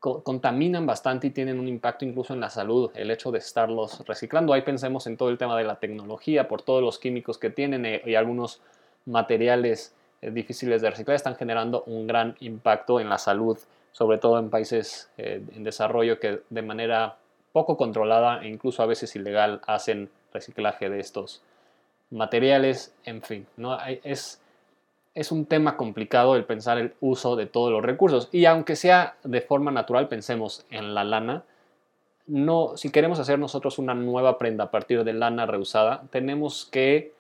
contaminan 0.00 0.86
bastante 0.86 1.26
y 1.26 1.30
tienen 1.30 1.60
un 1.60 1.68
impacto 1.68 2.06
incluso 2.06 2.32
en 2.32 2.40
la 2.40 2.48
salud, 2.48 2.90
el 2.94 3.10
hecho 3.10 3.30
de 3.30 3.38
estarlos 3.38 4.00
reciclando. 4.06 4.54
Ahí 4.54 4.62
pensemos 4.62 5.06
en 5.06 5.18
todo 5.18 5.28
el 5.28 5.36
tema 5.36 5.56
de 5.58 5.64
la 5.64 5.78
tecnología, 5.78 6.48
por 6.48 6.62
todos 6.62 6.82
los 6.82 6.98
químicos 6.98 7.36
que 7.36 7.50
tienen 7.50 7.84
eh, 7.84 8.02
y 8.06 8.14
algunos 8.14 8.62
materiales 9.04 9.94
eh, 10.22 10.30
difíciles 10.30 10.80
de 10.80 10.90
reciclar 10.90 11.16
están 11.16 11.36
generando 11.36 11.82
un 11.84 12.06
gran 12.06 12.34
impacto 12.40 12.98
en 12.98 13.10
la 13.10 13.18
salud, 13.18 13.58
sobre 13.92 14.16
todo 14.16 14.38
en 14.38 14.48
países 14.48 15.10
eh, 15.18 15.42
en 15.54 15.64
desarrollo 15.64 16.18
que 16.18 16.40
de 16.48 16.62
manera 16.62 17.16
poco 17.52 17.76
controlada 17.76 18.42
e 18.42 18.48
incluso 18.48 18.82
a 18.82 18.86
veces 18.86 19.14
ilegal 19.16 19.60
hacen 19.66 20.08
reciclaje 20.32 20.88
de 20.88 21.00
estos 21.00 21.42
materiales, 22.10 22.94
en 23.04 23.20
fin, 23.20 23.46
¿no? 23.56 23.76
es, 24.02 24.40
es 25.14 25.32
un 25.32 25.46
tema 25.46 25.76
complicado 25.76 26.36
el 26.36 26.44
pensar 26.44 26.78
el 26.78 26.94
uso 27.00 27.36
de 27.36 27.46
todos 27.46 27.72
los 27.72 27.82
recursos 27.82 28.28
y 28.32 28.44
aunque 28.44 28.76
sea 28.76 29.16
de 29.24 29.40
forma 29.40 29.70
natural, 29.70 30.08
pensemos 30.08 30.64
en 30.70 30.94
la 30.94 31.04
lana, 31.04 31.44
no, 32.26 32.76
si 32.76 32.90
queremos 32.90 33.18
hacer 33.18 33.38
nosotros 33.38 33.78
una 33.78 33.94
nueva 33.94 34.38
prenda 34.38 34.64
a 34.64 34.70
partir 34.70 35.02
de 35.02 35.12
lana 35.12 35.46
reusada, 35.46 36.04
tenemos 36.10 36.64
que, 36.70 37.12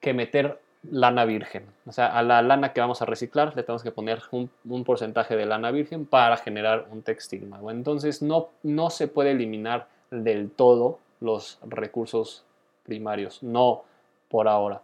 que 0.00 0.14
meter 0.14 0.58
lana 0.90 1.24
virgen. 1.24 1.66
O 1.86 1.92
sea, 1.92 2.06
a 2.06 2.22
la 2.22 2.42
lana 2.42 2.72
que 2.72 2.80
vamos 2.80 3.02
a 3.02 3.04
reciclar 3.04 3.54
le 3.56 3.62
tenemos 3.62 3.82
que 3.82 3.92
poner 3.92 4.22
un, 4.32 4.50
porcentaje 4.84 5.36
de 5.36 5.46
lana 5.46 5.70
virgen 5.70 6.06
para 6.06 6.36
generar 6.36 6.88
un 6.90 7.02
textil 7.02 7.48
nuevo. 7.48 7.70
Entonces 7.70 8.22
no, 8.22 8.48
no 8.62 8.90
se 8.90 9.06
puede 9.06 9.32
eliminar 9.32 9.86
del 10.10 10.50
todo 10.50 10.98
los 11.20 11.58
recursos 11.62 12.44
primarios, 12.84 13.42
no 13.42 13.84
por 14.28 14.48
ahora. 14.48 14.82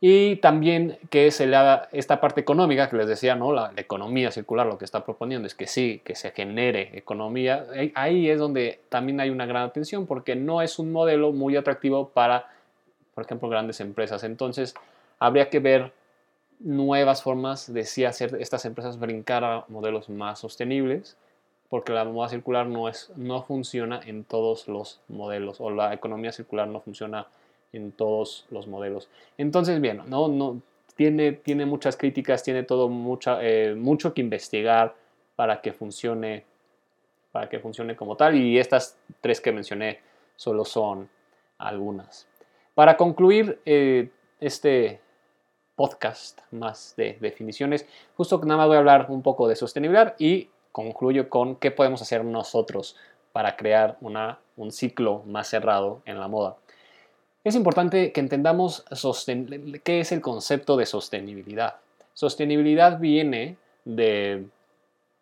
Y 0.00 0.36
también 0.36 0.98
que 1.08 1.30
se 1.30 1.46
le 1.46 1.56
haga 1.56 1.88
esta 1.90 2.20
parte 2.20 2.40
económica 2.40 2.90
que 2.90 2.96
les 2.96 3.06
decía, 3.06 3.34
¿no? 3.34 3.52
La, 3.52 3.72
economía 3.76 4.30
circular 4.30 4.66
lo 4.66 4.76
que 4.76 4.84
está 4.84 5.04
proponiendo 5.04 5.46
es 5.46 5.54
que 5.54 5.66
sí, 5.66 6.02
que 6.04 6.14
se 6.14 6.32
genere 6.32 6.90
economía. 6.92 7.66
Ahí 7.94 8.28
es 8.28 8.38
donde 8.38 8.80
también 8.90 9.20
hay 9.20 9.30
una 9.30 9.46
gran 9.46 9.62
atención 9.62 10.06
porque 10.06 10.36
no 10.36 10.60
es 10.60 10.78
un 10.78 10.92
modelo 10.92 11.32
muy 11.32 11.56
atractivo 11.56 12.10
para, 12.10 12.46
por 13.14 13.24
ejemplo, 13.24 13.48
grandes 13.48 13.80
empresas. 13.80 14.22
Entonces, 14.22 14.74
habría 15.18 15.48
que 15.48 15.60
ver 15.60 15.92
nuevas 16.60 17.22
formas 17.22 17.72
de 17.72 17.84
sí 17.84 18.04
hacer 18.04 18.36
estas 18.40 18.64
empresas 18.66 18.98
brincar 18.98 19.44
a 19.44 19.64
modelos 19.68 20.08
más 20.08 20.38
sostenibles 20.38 21.16
porque 21.68 21.92
la 21.92 22.04
moda 22.04 22.28
circular 22.28 22.66
no, 22.66 22.88
es, 22.88 23.10
no 23.16 23.42
funciona 23.42 24.00
en 24.04 24.24
todos 24.24 24.68
los 24.68 25.00
modelos 25.08 25.60
o 25.60 25.70
la 25.70 25.92
economía 25.92 26.32
circular 26.32 26.68
no 26.68 26.80
funciona 26.80 27.26
en 27.76 27.92
todos 27.92 28.46
los 28.50 28.66
modelos. 28.66 29.08
Entonces, 29.38 29.80
bien, 29.80 30.02
no, 30.06 30.28
no, 30.28 30.60
tiene, 30.96 31.32
tiene 31.32 31.66
muchas 31.66 31.96
críticas, 31.96 32.42
tiene 32.42 32.62
todo 32.62 32.88
mucha, 32.88 33.38
eh, 33.42 33.74
mucho 33.74 34.14
que 34.14 34.20
investigar 34.20 34.94
para 35.36 35.60
que 35.60 35.72
funcione 35.72 36.44
para 37.36 37.50
que 37.50 37.58
funcione 37.58 37.94
como 37.94 38.16
tal 38.16 38.34
y 38.34 38.58
estas 38.58 38.96
tres 39.20 39.42
que 39.42 39.52
mencioné 39.52 40.00
solo 40.36 40.64
son 40.64 41.10
algunas. 41.58 42.26
Para 42.74 42.96
concluir 42.96 43.60
eh, 43.66 44.08
este 44.40 45.02
podcast 45.74 46.40
más 46.50 46.94
de 46.96 47.18
definiciones, 47.20 47.86
justo 48.16 48.40
nada 48.42 48.56
más 48.56 48.68
voy 48.68 48.76
a 48.76 48.78
hablar 48.78 49.06
un 49.10 49.20
poco 49.20 49.48
de 49.48 49.54
sostenibilidad 49.54 50.14
y 50.18 50.48
concluyo 50.72 51.28
con 51.28 51.56
qué 51.56 51.70
podemos 51.70 52.00
hacer 52.00 52.24
nosotros 52.24 52.96
para 53.32 53.54
crear 53.54 53.98
una, 54.00 54.38
un 54.56 54.72
ciclo 54.72 55.22
más 55.26 55.48
cerrado 55.48 56.00
en 56.06 56.18
la 56.18 56.28
moda. 56.28 56.56
Es 57.46 57.54
importante 57.54 58.10
que 58.10 58.18
entendamos 58.18 58.84
qué 59.84 60.00
es 60.00 60.10
el 60.10 60.20
concepto 60.20 60.76
de 60.76 60.84
sostenibilidad. 60.84 61.76
Sostenibilidad 62.12 62.98
viene 62.98 63.56
de, 63.84 64.46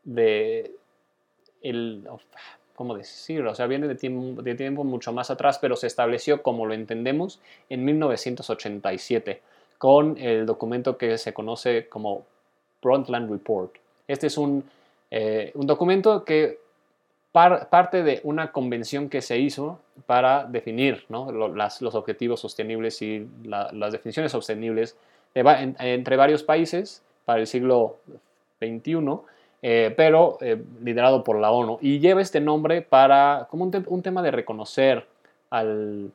de 0.05 0.75
el, 1.61 2.09
¿cómo 2.75 2.97
decirlo? 2.97 3.51
O 3.51 3.55
sea, 3.55 3.67
viene 3.67 3.87
de 3.89 4.55
tiempo, 4.55 4.85
mucho 4.85 5.13
más 5.13 5.31
atrás, 5.31 5.59
pero 5.59 5.77
se 5.77 5.87
estableció 5.87 6.43
como 6.43 6.65
lo 6.65 6.73
entendemos 6.73 7.41
en 7.69 7.85
1987 7.85 9.43
con 9.77 10.17
el 10.17 10.47
documento 10.47 10.97
que 10.97 11.19
se 11.19 11.35
conoce 11.35 11.91
como 11.91 12.25
Brundtland 12.81 13.31
Report. 13.31 13.75
Este 14.09 14.29
es 14.29 14.39
un, 14.39 14.65
eh, 15.11 15.53
un 15.57 15.67
documento 15.67 16.25
que 16.25 16.64
parte 17.35 18.05
de 18.05 18.21
una 18.23 18.53
convención 18.53 19.09
que 19.09 19.21
se 19.21 19.41
hizo 19.41 19.81
para 20.07 20.45
definir 20.45 21.05
los 21.09 21.95
objetivos 21.97 22.39
sostenibles 22.39 23.03
y 23.03 23.29
las 23.43 23.93
definiciones 23.93 24.31
sostenibles 24.31 24.97
entre 25.35 26.17
varios 26.17 26.45
países 26.45 27.03
para 27.25 27.41
el 27.41 27.49
siglo 27.49 27.97
XXI, 28.61 29.19
eh, 29.63 29.93
pero 29.97 30.39
eh, 30.43 30.63
liderado 30.85 31.25
por 31.25 31.41
la 31.41 31.51
ONU. 31.51 31.79
Y 31.81 31.99
lleva 31.99 32.23
este 32.23 32.41
nombre 32.41 32.83
para, 32.83 33.49
como 33.51 33.65
un, 33.65 34.03
tema 34.03 34.23
de 34.23 34.31
reconocer 34.31 35.05
al, 35.51 36.13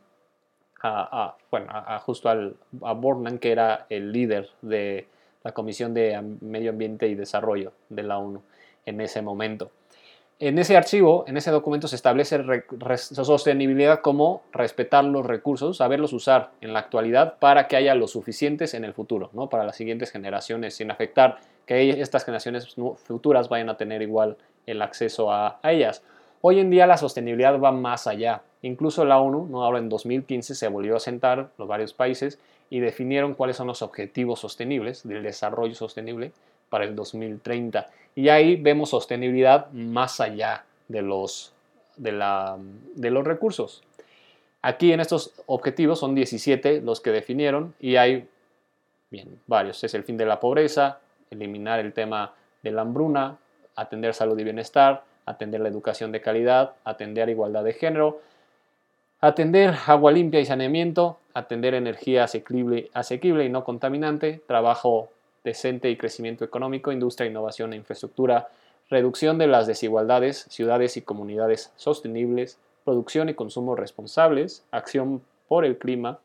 a, 0.82 1.36
bueno, 1.52 1.68
justo 2.06 2.30
al, 2.30 2.56
a 2.82 2.94
Bornan, 2.94 3.40
que 3.40 3.52
era 3.52 3.88
el 3.90 4.14
líder 4.14 4.50
de 4.62 5.06
la 5.44 5.52
Comisión 5.52 5.94
de 5.94 6.18
Medio 6.40 6.70
Ambiente 6.70 7.10
y 7.10 7.16
Desarrollo 7.16 7.74
de 7.90 8.04
la 8.04 8.20
ONU 8.20 8.42
en 8.86 9.02
ese 9.02 9.22
momento. 9.22 9.70
En 10.42 10.58
ese 10.58 10.78
archivo, 10.78 11.26
en 11.28 11.36
ese 11.36 11.52
documento 11.52 11.90
se 11.90 11.98
establece 11.98 12.42
sostenibilidad 12.96 14.00
como 14.00 14.42
respetar 14.54 15.04
los 15.04 15.26
recursos, 15.26 15.76
saberlos 15.76 16.14
usar 16.14 16.52
en 16.62 16.72
la 16.72 16.80
actualidad 16.80 17.38
para 17.40 17.68
que 17.68 17.76
haya 17.76 17.94
los 17.94 18.12
suficientes 18.12 18.74
en 18.74 18.86
el 18.86 18.94
futuro, 18.94 19.32
¿no? 19.34 19.50
para 19.50 19.66
las 19.66 19.76
siguientes 19.76 20.12
generaciones, 20.12 20.76
sin 20.78 20.92
afectar 20.92 21.40
que 21.66 21.90
estas 22.00 22.24
generaciones 22.24 22.74
futuras 23.04 23.50
vayan 23.50 23.68
a 23.68 23.76
tener 23.76 24.02
igual 24.02 24.38
el 24.66 24.82
acceso 24.82 25.30
a, 25.30 25.60
ellas. 25.64 26.04
Hoy 26.40 26.62
en 26.62 26.70
día 26.70 26.88
la 26.88 26.96
sostenibilidad 26.96 27.60
va 27.60 27.74
más 27.74 28.08
allá. 28.08 28.42
Incluso 28.62 29.04
la 29.04 29.20
ONU, 29.20 29.46
¿no? 29.50 29.66
ahora 29.66 29.80
en 29.80 29.90
2015 29.90 30.56
se 30.56 30.68
volvió 30.70 30.96
a 30.96 31.02
sentar 31.02 31.50
los 31.58 31.68
varios 31.68 31.94
países 31.94 32.40
y 32.70 32.80
definieron 32.80 33.34
cuáles 33.34 33.58
son 33.58 33.68
los 33.68 33.82
objetivos 33.82 34.40
sostenibles 34.40 35.06
del 35.06 35.22
desarrollo 35.22 35.76
sostenible 35.76 36.32
para 36.70 36.86
el 36.86 36.96
2030. 36.96 37.88
Y 38.16 38.30
ahí 38.30 38.56
vemos 38.56 38.90
sostenibilidad 38.90 39.72
más 39.72 40.20
allá 40.20 40.66
de 40.88 41.02
los, 41.02 41.54
de, 41.98 42.12
la, 42.12 42.58
de 42.96 43.12
los 43.12 43.26
recursos. 43.26 43.84
Aquí 44.62 44.92
en 44.92 45.00
estos 45.00 45.34
objetivos 45.46 46.00
son 46.00 46.16
17 46.16 46.82
los 46.82 47.00
que 47.00 47.12
definieron 47.12 47.74
y 47.80 47.96
hay 47.96 48.28
bien, 49.10 49.40
varios. 49.48 49.84
Es 49.84 49.94
el 49.94 50.04
fin 50.04 50.18
de 50.18 50.26
la 50.26 50.40
pobreza, 50.40 51.00
eliminar 51.30 51.80
el 51.80 51.94
tema 51.94 52.34
de 52.62 52.72
la 52.72 52.82
hambruna, 52.82 53.38
atender 53.76 54.14
salud 54.14 54.38
y 54.38 54.44
bienestar, 54.44 55.04
atender 55.26 55.62
la 55.62 55.70
educación 55.70 56.12
de 56.12 56.22
calidad, 56.22 56.74
atender 56.84 57.30
igualdad 57.30 57.64
de 57.64 57.74
género, 57.74 58.22
atender 59.22 59.76
agua 59.88 60.12
limpia 60.12 60.40
y 60.40 60.46
saneamiento, 60.46 61.20
atender 61.34 61.74
energía 61.74 62.26
asequible, 62.26 62.90
asequible 62.94 63.46
y 63.46 63.50
no 63.50 63.64
contaminante, 63.64 64.42
trabajo 64.48 65.10
decente 65.44 65.90
y 65.90 65.98
crecimiento 65.98 66.46
económico, 66.46 66.92
industria, 66.92 67.30
innovación 67.30 67.74
e 67.74 67.78
infraestructura, 67.78 68.50
reducción 68.90 69.38
de 69.38 69.48
las 69.48 69.68
desigualdades, 69.68 70.46
ciudades 70.50 70.98
y 70.98 71.02
comunidades 71.02 71.72
sostenibles, 71.76 72.60
producción 72.84 73.30
y 73.30 73.36
consumo 73.36 73.76
responsables, 73.76 74.66
acción 74.72 75.22
por 75.48 75.66
el 75.66 75.78
clima, 75.78 76.20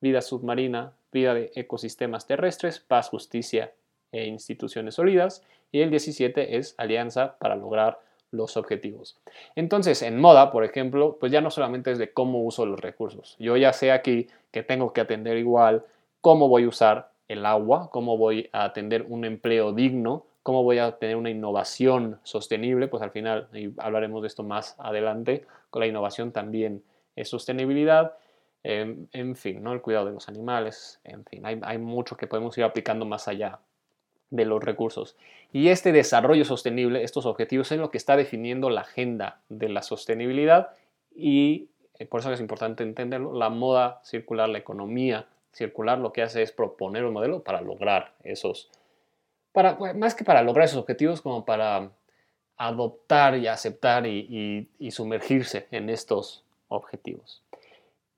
vida 0.00 0.22
submarina, 0.22 0.92
vida 1.12 1.34
de 1.34 1.50
ecosistemas 1.54 2.26
terrestres, 2.26 2.80
paz, 2.80 3.08
justicia 3.08 3.72
e 4.12 4.26
instituciones 4.26 4.94
sólidas. 4.94 5.42
Y 5.72 5.80
el 5.80 5.90
17 5.90 6.56
es 6.56 6.74
alianza 6.78 7.36
para 7.38 7.56
lograr 7.56 7.98
los 8.30 8.56
objetivos. 8.56 9.16
Entonces, 9.56 10.02
en 10.02 10.20
moda, 10.20 10.50
por 10.50 10.64
ejemplo, 10.64 11.16
pues 11.18 11.32
ya 11.32 11.40
no 11.40 11.50
solamente 11.50 11.90
es 11.90 11.98
de 11.98 12.12
cómo 12.12 12.42
uso 12.42 12.66
los 12.66 12.80
recursos. 12.80 13.36
Yo 13.38 13.56
ya 13.56 13.72
sé 13.72 13.92
aquí 13.92 14.28
que 14.50 14.62
tengo 14.62 14.92
que 14.92 15.00
atender 15.00 15.36
igual 15.36 15.84
cómo 16.20 16.48
voy 16.48 16.64
a 16.64 16.68
usar 16.68 17.10
el 17.28 17.46
agua, 17.46 17.90
cómo 17.90 18.16
voy 18.18 18.48
a 18.52 18.64
atender 18.64 19.06
un 19.08 19.24
empleo 19.24 19.72
digno, 19.72 20.26
cómo 20.42 20.62
voy 20.62 20.78
a 20.78 20.92
tener 20.98 21.16
una 21.16 21.30
innovación 21.30 22.20
sostenible, 22.22 22.88
pues 22.88 23.02
al 23.02 23.10
final 23.10 23.48
hablaremos 23.78 24.22
de 24.22 24.28
esto 24.28 24.42
más 24.42 24.76
adelante, 24.78 25.46
con 25.70 25.80
la 25.80 25.86
innovación 25.86 26.32
también 26.32 26.82
es 27.16 27.28
sostenibilidad, 27.28 28.12
em, 28.62 29.06
en 29.12 29.36
fin, 29.36 29.62
¿no? 29.62 29.72
el 29.72 29.80
cuidado 29.80 30.06
de 30.06 30.12
los 30.12 30.28
animales, 30.28 31.00
en 31.04 31.24
fin, 31.24 31.46
hay, 31.46 31.60
hay 31.62 31.78
mucho 31.78 32.16
que 32.16 32.26
podemos 32.26 32.56
ir 32.58 32.64
aplicando 32.64 33.06
más 33.06 33.26
allá 33.28 33.60
de 34.30 34.44
los 34.44 34.62
recursos. 34.62 35.16
Y 35.52 35.68
este 35.68 35.92
desarrollo 35.92 36.44
sostenible, 36.44 37.04
estos 37.04 37.24
objetivos, 37.24 37.70
es 37.72 37.78
lo 37.78 37.90
que 37.90 37.98
está 37.98 38.16
definiendo 38.16 38.68
la 38.68 38.82
agenda 38.82 39.40
de 39.48 39.68
la 39.68 39.82
sostenibilidad 39.82 40.70
y 41.14 41.68
eh, 41.98 42.06
por 42.06 42.20
eso 42.20 42.32
es 42.32 42.40
importante 42.40 42.82
entenderlo, 42.82 43.32
la 43.32 43.48
moda 43.48 44.00
circular, 44.04 44.48
la 44.48 44.58
economía 44.58 45.26
circular 45.54 45.98
lo 45.98 46.12
que 46.12 46.22
hace 46.22 46.42
es 46.42 46.52
proponer 46.52 47.04
un 47.04 47.12
modelo 47.12 47.42
para 47.42 47.60
lograr 47.60 48.12
esos, 48.24 48.70
para, 49.52 49.76
más 49.94 50.14
que 50.14 50.24
para 50.24 50.42
lograr 50.42 50.66
esos 50.66 50.78
objetivos, 50.78 51.22
como 51.22 51.44
para 51.44 51.90
adoptar 52.56 53.36
y 53.36 53.46
aceptar 53.46 54.06
y, 54.06 54.68
sumergirse 54.90 55.66
en 55.70 55.90
estos 55.90 56.44
objetivos. 56.68 57.42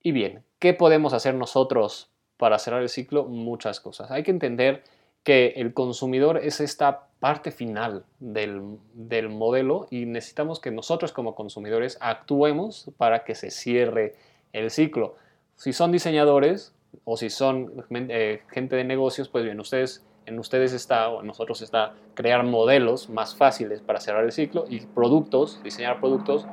Y 0.02 0.12
bien, 0.12 0.44
¿qué 0.58 0.74
podemos 0.74 1.12
hacer 1.12 1.34
nosotros 1.34 2.10
para 2.36 2.58
cerrar 2.58 2.82
el 2.82 2.88
ciclo? 2.88 3.24
Muchas 3.24 3.80
cosas. 3.80 4.10
Hay 4.10 4.22
que 4.22 4.30
entender 4.30 4.82
que 5.24 5.54
el 5.56 5.74
consumidor 5.74 6.38
es 6.38 6.60
esta 6.60 7.08
parte 7.18 7.50
final 7.50 8.04
del, 8.20 8.78
del, 8.92 9.28
modelo 9.28 9.88
y 9.90 10.06
necesitamos 10.06 10.60
que 10.60 10.70
nosotros 10.70 11.12
como 11.12 11.34
consumidores 11.34 11.98
actuemos 12.00 12.90
para 12.98 13.24
que 13.24 13.34
se 13.34 13.50
cierre 13.50 14.14
el 14.52 14.70
ciclo. 14.70 15.16
Si 15.56 15.72
son 15.72 15.90
diseñadores, 15.90 16.75
o 17.04 17.16
si 17.16 17.30
son 17.30 17.84
eh, 17.90 18.42
gente 18.50 18.76
de 18.76 18.84
negocios, 18.84 19.28
pues 19.28 19.44
bien, 19.44 19.58
ustedes, 19.60 20.04
en 20.26 20.38
ustedes 20.38 20.72
está, 20.72 21.08
o 21.08 21.20
en 21.20 21.26
nosotros 21.26 21.62
está 21.62 21.94
crear 22.14 22.44
modelos 22.44 23.08
más 23.08 23.34
fáciles 23.36 23.80
para 23.80 24.00
cerrar 24.00 24.24
el 24.24 24.32
ciclo 24.32 24.64
y 24.68 24.80
productos, 24.80 25.62
diseñar 25.62 26.00
productos 26.00 26.46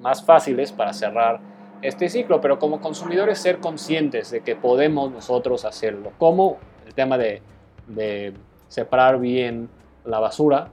más 0.00 0.24
fáciles 0.24 0.72
para 0.72 0.92
cerrar 0.92 1.40
este 1.82 2.08
ciclo, 2.08 2.40
pero 2.40 2.58
como 2.58 2.80
consumidores 2.80 3.38
ser 3.38 3.58
conscientes 3.58 4.30
de 4.30 4.40
que 4.40 4.56
podemos 4.56 5.10
nosotros 5.10 5.64
hacerlo, 5.64 6.12
como 6.18 6.58
el 6.86 6.94
tema 6.94 7.18
de, 7.18 7.42
de 7.88 8.34
separar 8.68 9.18
bien 9.18 9.68
la 10.04 10.20
basura, 10.20 10.70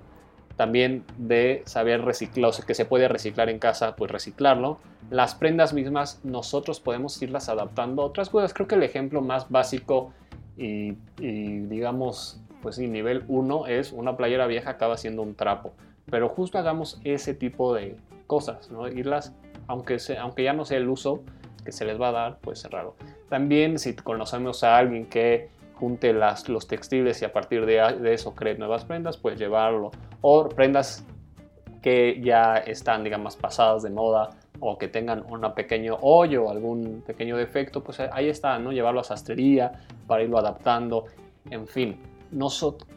también 0.60 1.06
de 1.18 1.64
saber 1.66 2.02
reciclar, 2.02 2.50
o 2.50 2.52
sea, 2.52 2.66
que 2.66 2.74
se 2.74 2.84
puede 2.84 3.08
reciclar 3.08 3.48
en 3.50 3.60
casa, 3.60 3.96
pues 3.96 4.12
reciclarlo. 4.12 4.78
Las 5.10 5.34
prendas 5.34 5.74
mismas 5.74 6.20
nosotros 6.26 6.82
podemos 6.82 7.22
irlas 7.22 7.48
adaptando 7.48 8.02
a 8.02 8.06
otras 8.08 8.30
cosas. 8.30 8.54
Creo 8.54 8.68
que 8.68 8.76
el 8.76 8.84
ejemplo 8.84 9.22
más 9.22 9.50
básico 9.50 10.12
y, 10.58 10.98
digamos, 11.18 12.42
pues 12.62 12.76
sí, 12.76 12.88
nivel 12.88 13.24
1 13.30 13.68
es 13.68 13.94
una 13.94 14.18
playera 14.18 14.48
vieja 14.48 14.72
acaba 14.72 14.98
siendo 14.98 15.22
un 15.22 15.34
trapo. 15.34 15.72
Pero 16.12 16.28
justo 16.28 16.58
hagamos 16.58 17.00
ese 17.06 17.34
tipo 17.34 17.74
de 17.74 17.96
cosas, 18.28 18.70
¿no? 18.70 18.90
Irlas, 18.90 19.34
aunque, 19.68 19.96
aunque 20.20 20.44
ya 20.44 20.52
no 20.52 20.66
sea 20.66 20.80
el 20.80 20.90
uso 20.90 21.22
que 21.64 21.72
se 21.72 21.86
les 21.86 22.02
va 22.02 22.10
a 22.10 22.12
dar, 22.12 22.38
pues 22.42 22.60
cerrarlo. 22.60 22.96
También 23.30 23.80
si 23.80 23.94
conocemos 23.94 24.66
a 24.66 24.78
alguien 24.78 25.06
que 25.06 25.48
junte 25.80 26.12
los 26.14 26.68
textiles 26.68 27.22
y 27.22 27.26
a 27.26 27.32
partir 27.32 27.66
de, 27.66 28.14
eso 28.14 28.36
cree 28.36 28.58
nuevas 28.58 28.84
prendas, 28.84 29.18
pues 29.18 29.40
llevarlo. 29.40 29.92
O 30.22 30.50
prendas 30.50 31.06
que 31.82 32.20
ya 32.22 32.58
están, 32.58 33.04
digamos, 33.04 33.38
pasadas 33.38 33.84
de 33.84 33.90
moda 33.90 34.30
o 34.60 34.78
que 34.78 34.90
tengan 34.90 35.24
un 35.32 35.42
pequeño 35.54 35.98
hoyo 36.02 36.50
algún 36.50 37.02
pequeño 37.08 37.38
defecto, 37.38 37.82
pues 37.82 38.02
ahí 38.02 38.28
está, 38.28 38.60
¿no? 38.60 38.74
Llevarlo 38.74 39.00
a 39.00 39.06
sastrería 39.06 39.86
para 40.06 40.24
irlo 40.24 40.38
adaptando, 40.38 41.06
en 41.50 41.66
fin. 41.66 41.98
No 42.32 42.50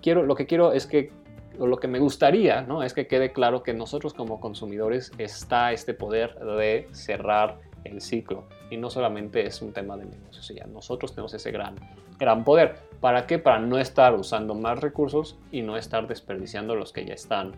quiero, 0.02 0.24
lo 0.24 0.34
que 0.34 0.46
quiero 0.46 0.72
es 0.72 0.86
que, 0.86 1.12
o 1.60 1.66
lo 1.68 1.76
que 1.76 1.86
me 1.86 2.00
gustaría, 2.00 2.62
¿no? 2.62 2.82
Es 2.82 2.94
que 2.94 3.06
quede 3.06 3.32
claro 3.32 3.62
que 3.62 3.74
nosotros 3.74 4.12
como 4.12 4.40
consumidores 4.40 5.12
está 5.18 5.70
este 5.72 5.94
poder 5.94 6.34
de 6.40 6.88
cerrar 6.90 7.58
el 7.84 8.00
ciclo. 8.00 8.44
Y 8.70 8.76
no 8.76 8.90
solamente 8.90 9.46
es 9.46 9.62
un 9.62 9.72
tema 9.72 9.96
de 9.96 10.06
negocios, 10.06 10.48
ya 10.48 10.66
nosotros 10.66 11.12
tenemos 11.12 11.34
ese 11.34 11.50
gran, 11.50 11.74
gran 12.18 12.44
poder. 12.44 12.76
¿Para 13.00 13.26
qué? 13.26 13.38
Para 13.38 13.58
no 13.58 13.78
estar 13.78 14.14
usando 14.14 14.54
más 14.54 14.80
recursos 14.80 15.38
y 15.50 15.62
no 15.62 15.76
estar 15.76 16.06
desperdiciando 16.06 16.74
los 16.74 16.92
que 16.92 17.04
ya 17.04 17.14
están 17.14 17.52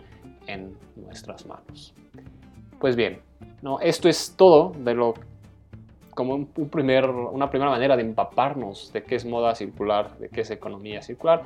en 0.47 0.77
nuestras 0.97 1.47
manos. 1.47 1.95
Pues 2.79 2.97
bien, 2.97 3.21
¿no? 3.63 3.81
esto 3.81 4.09
es 4.09 4.35
todo 4.37 4.73
de 4.77 4.95
lo 4.95 5.15
como 6.15 6.35
un 6.35 6.47
primer, 6.47 7.11
una 7.11 7.51
primera 7.51 7.71
manera 7.71 7.97
de 7.97 8.03
empaparnos 8.03 8.93
de 8.93 9.03
qué 9.03 9.17
es 9.17 9.25
moda 9.25 9.55
circular, 9.57 10.17
de 10.19 10.29
qué 10.29 10.43
es 10.43 10.51
economía 10.51 11.03
circular 11.03 11.43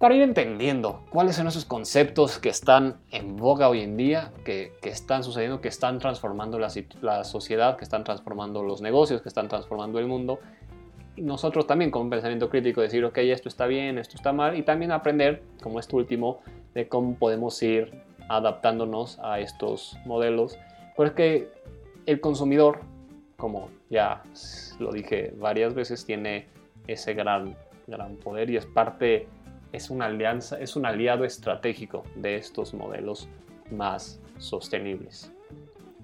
para 0.00 0.14
ir 0.14 0.22
entendiendo 0.22 1.02
cuáles 1.10 1.36
son 1.36 1.46
esos 1.46 1.66
conceptos 1.66 2.38
que 2.38 2.48
están 2.48 2.96
en 3.10 3.36
boga 3.36 3.68
hoy 3.68 3.82
en 3.82 3.98
día, 3.98 4.32
que, 4.46 4.72
están 4.82 5.22
sucediendo, 5.22 5.60
que 5.60 5.68
están 5.68 5.98
transformando 5.98 6.58
la, 6.58 6.72
la, 7.02 7.22
sociedad, 7.22 7.76
que 7.76 7.84
están 7.84 8.02
transformando 8.02 8.62
los 8.62 8.80
negocios, 8.80 9.20
que 9.20 9.28
están 9.28 9.48
transformando 9.48 9.98
el 9.98 10.06
mundo. 10.06 10.40
Y 11.16 11.20
nosotros 11.20 11.66
también 11.66 11.90
con 11.90 12.00
un 12.00 12.08
pensamiento 12.08 12.48
crítico 12.48 12.80
decir, 12.80 13.04
ok, 13.04 13.18
esto 13.18 13.50
está 13.50 13.66
bien, 13.66 13.98
esto 13.98 14.16
está 14.16 14.32
mal, 14.32 14.56
y 14.56 14.62
también 14.62 14.90
aprender, 14.90 15.42
como 15.62 15.78
este 15.78 15.94
último, 15.94 16.40
de 16.72 16.88
cómo 16.88 17.16
podemos 17.16 17.62
ir 17.62 17.92
adaptándonos 18.30 19.18
a 19.18 19.38
estos 19.38 19.98
modelos. 20.06 20.58
Porque 20.96 21.50
el 22.06 22.22
consumidor, 22.22 22.80
como 23.36 23.68
ya 23.90 24.22
lo 24.78 24.92
dije 24.92 25.34
varias 25.36 25.74
veces, 25.74 26.06
tiene 26.06 26.46
ese 26.86 27.12
gran, 27.12 27.54
gran 27.86 28.16
poder 28.16 28.48
y 28.48 28.56
es 28.56 28.64
parte 28.64 29.28
es 29.72 29.90
una 29.90 30.06
alianza, 30.06 30.58
es 30.58 30.76
un 30.76 30.86
aliado 30.86 31.24
estratégico 31.24 32.04
de 32.16 32.36
estos 32.36 32.74
modelos 32.74 33.28
más 33.70 34.20
sostenibles. 34.38 35.32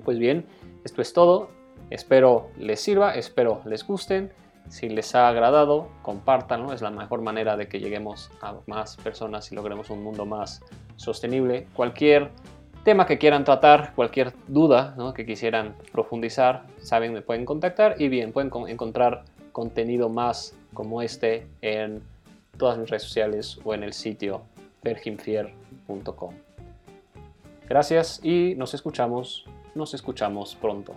Pues 0.04 0.18
bien, 0.18 0.46
esto 0.84 1.02
es 1.02 1.12
todo. 1.12 1.50
Espero 1.90 2.50
les 2.58 2.80
sirva, 2.80 3.14
espero 3.14 3.60
les 3.64 3.86
gusten. 3.86 4.32
Si 4.68 4.88
les 4.88 5.14
ha 5.14 5.28
agradado, 5.28 5.88
compártanlo. 6.02 6.72
Es 6.72 6.82
la 6.82 6.90
mejor 6.90 7.22
manera 7.22 7.56
de 7.56 7.68
que 7.68 7.78
lleguemos 7.78 8.30
a 8.40 8.54
más 8.66 8.96
personas 8.96 9.50
y 9.52 9.54
logremos 9.54 9.90
un 9.90 10.02
mundo 10.02 10.26
más 10.26 10.60
sostenible. 10.96 11.68
Cualquier 11.74 12.30
tema 12.84 13.06
que 13.06 13.18
quieran 13.18 13.44
tratar, 13.44 13.94
cualquier 13.94 14.32
duda 14.46 14.96
que 15.14 15.26
quisieran 15.26 15.74
profundizar, 15.92 16.66
saben, 16.80 17.12
me 17.12 17.22
pueden 17.22 17.44
contactar 17.44 17.96
y 18.00 18.08
bien, 18.08 18.32
pueden 18.32 18.50
encontrar 18.68 19.24
contenido 19.50 20.08
más 20.08 20.56
como 20.72 21.02
este 21.02 21.46
en 21.62 22.02
todas 22.56 22.78
mis 22.78 22.90
redes 22.90 23.02
sociales 23.02 23.58
o 23.64 23.74
en 23.74 23.82
el 23.82 23.92
sitio 23.92 24.42
perginfier.com. 24.82 26.34
Gracias 27.68 28.20
y 28.22 28.54
nos 28.56 28.74
escuchamos, 28.74 29.44
nos 29.74 29.94
escuchamos 29.94 30.54
pronto. 30.54 30.94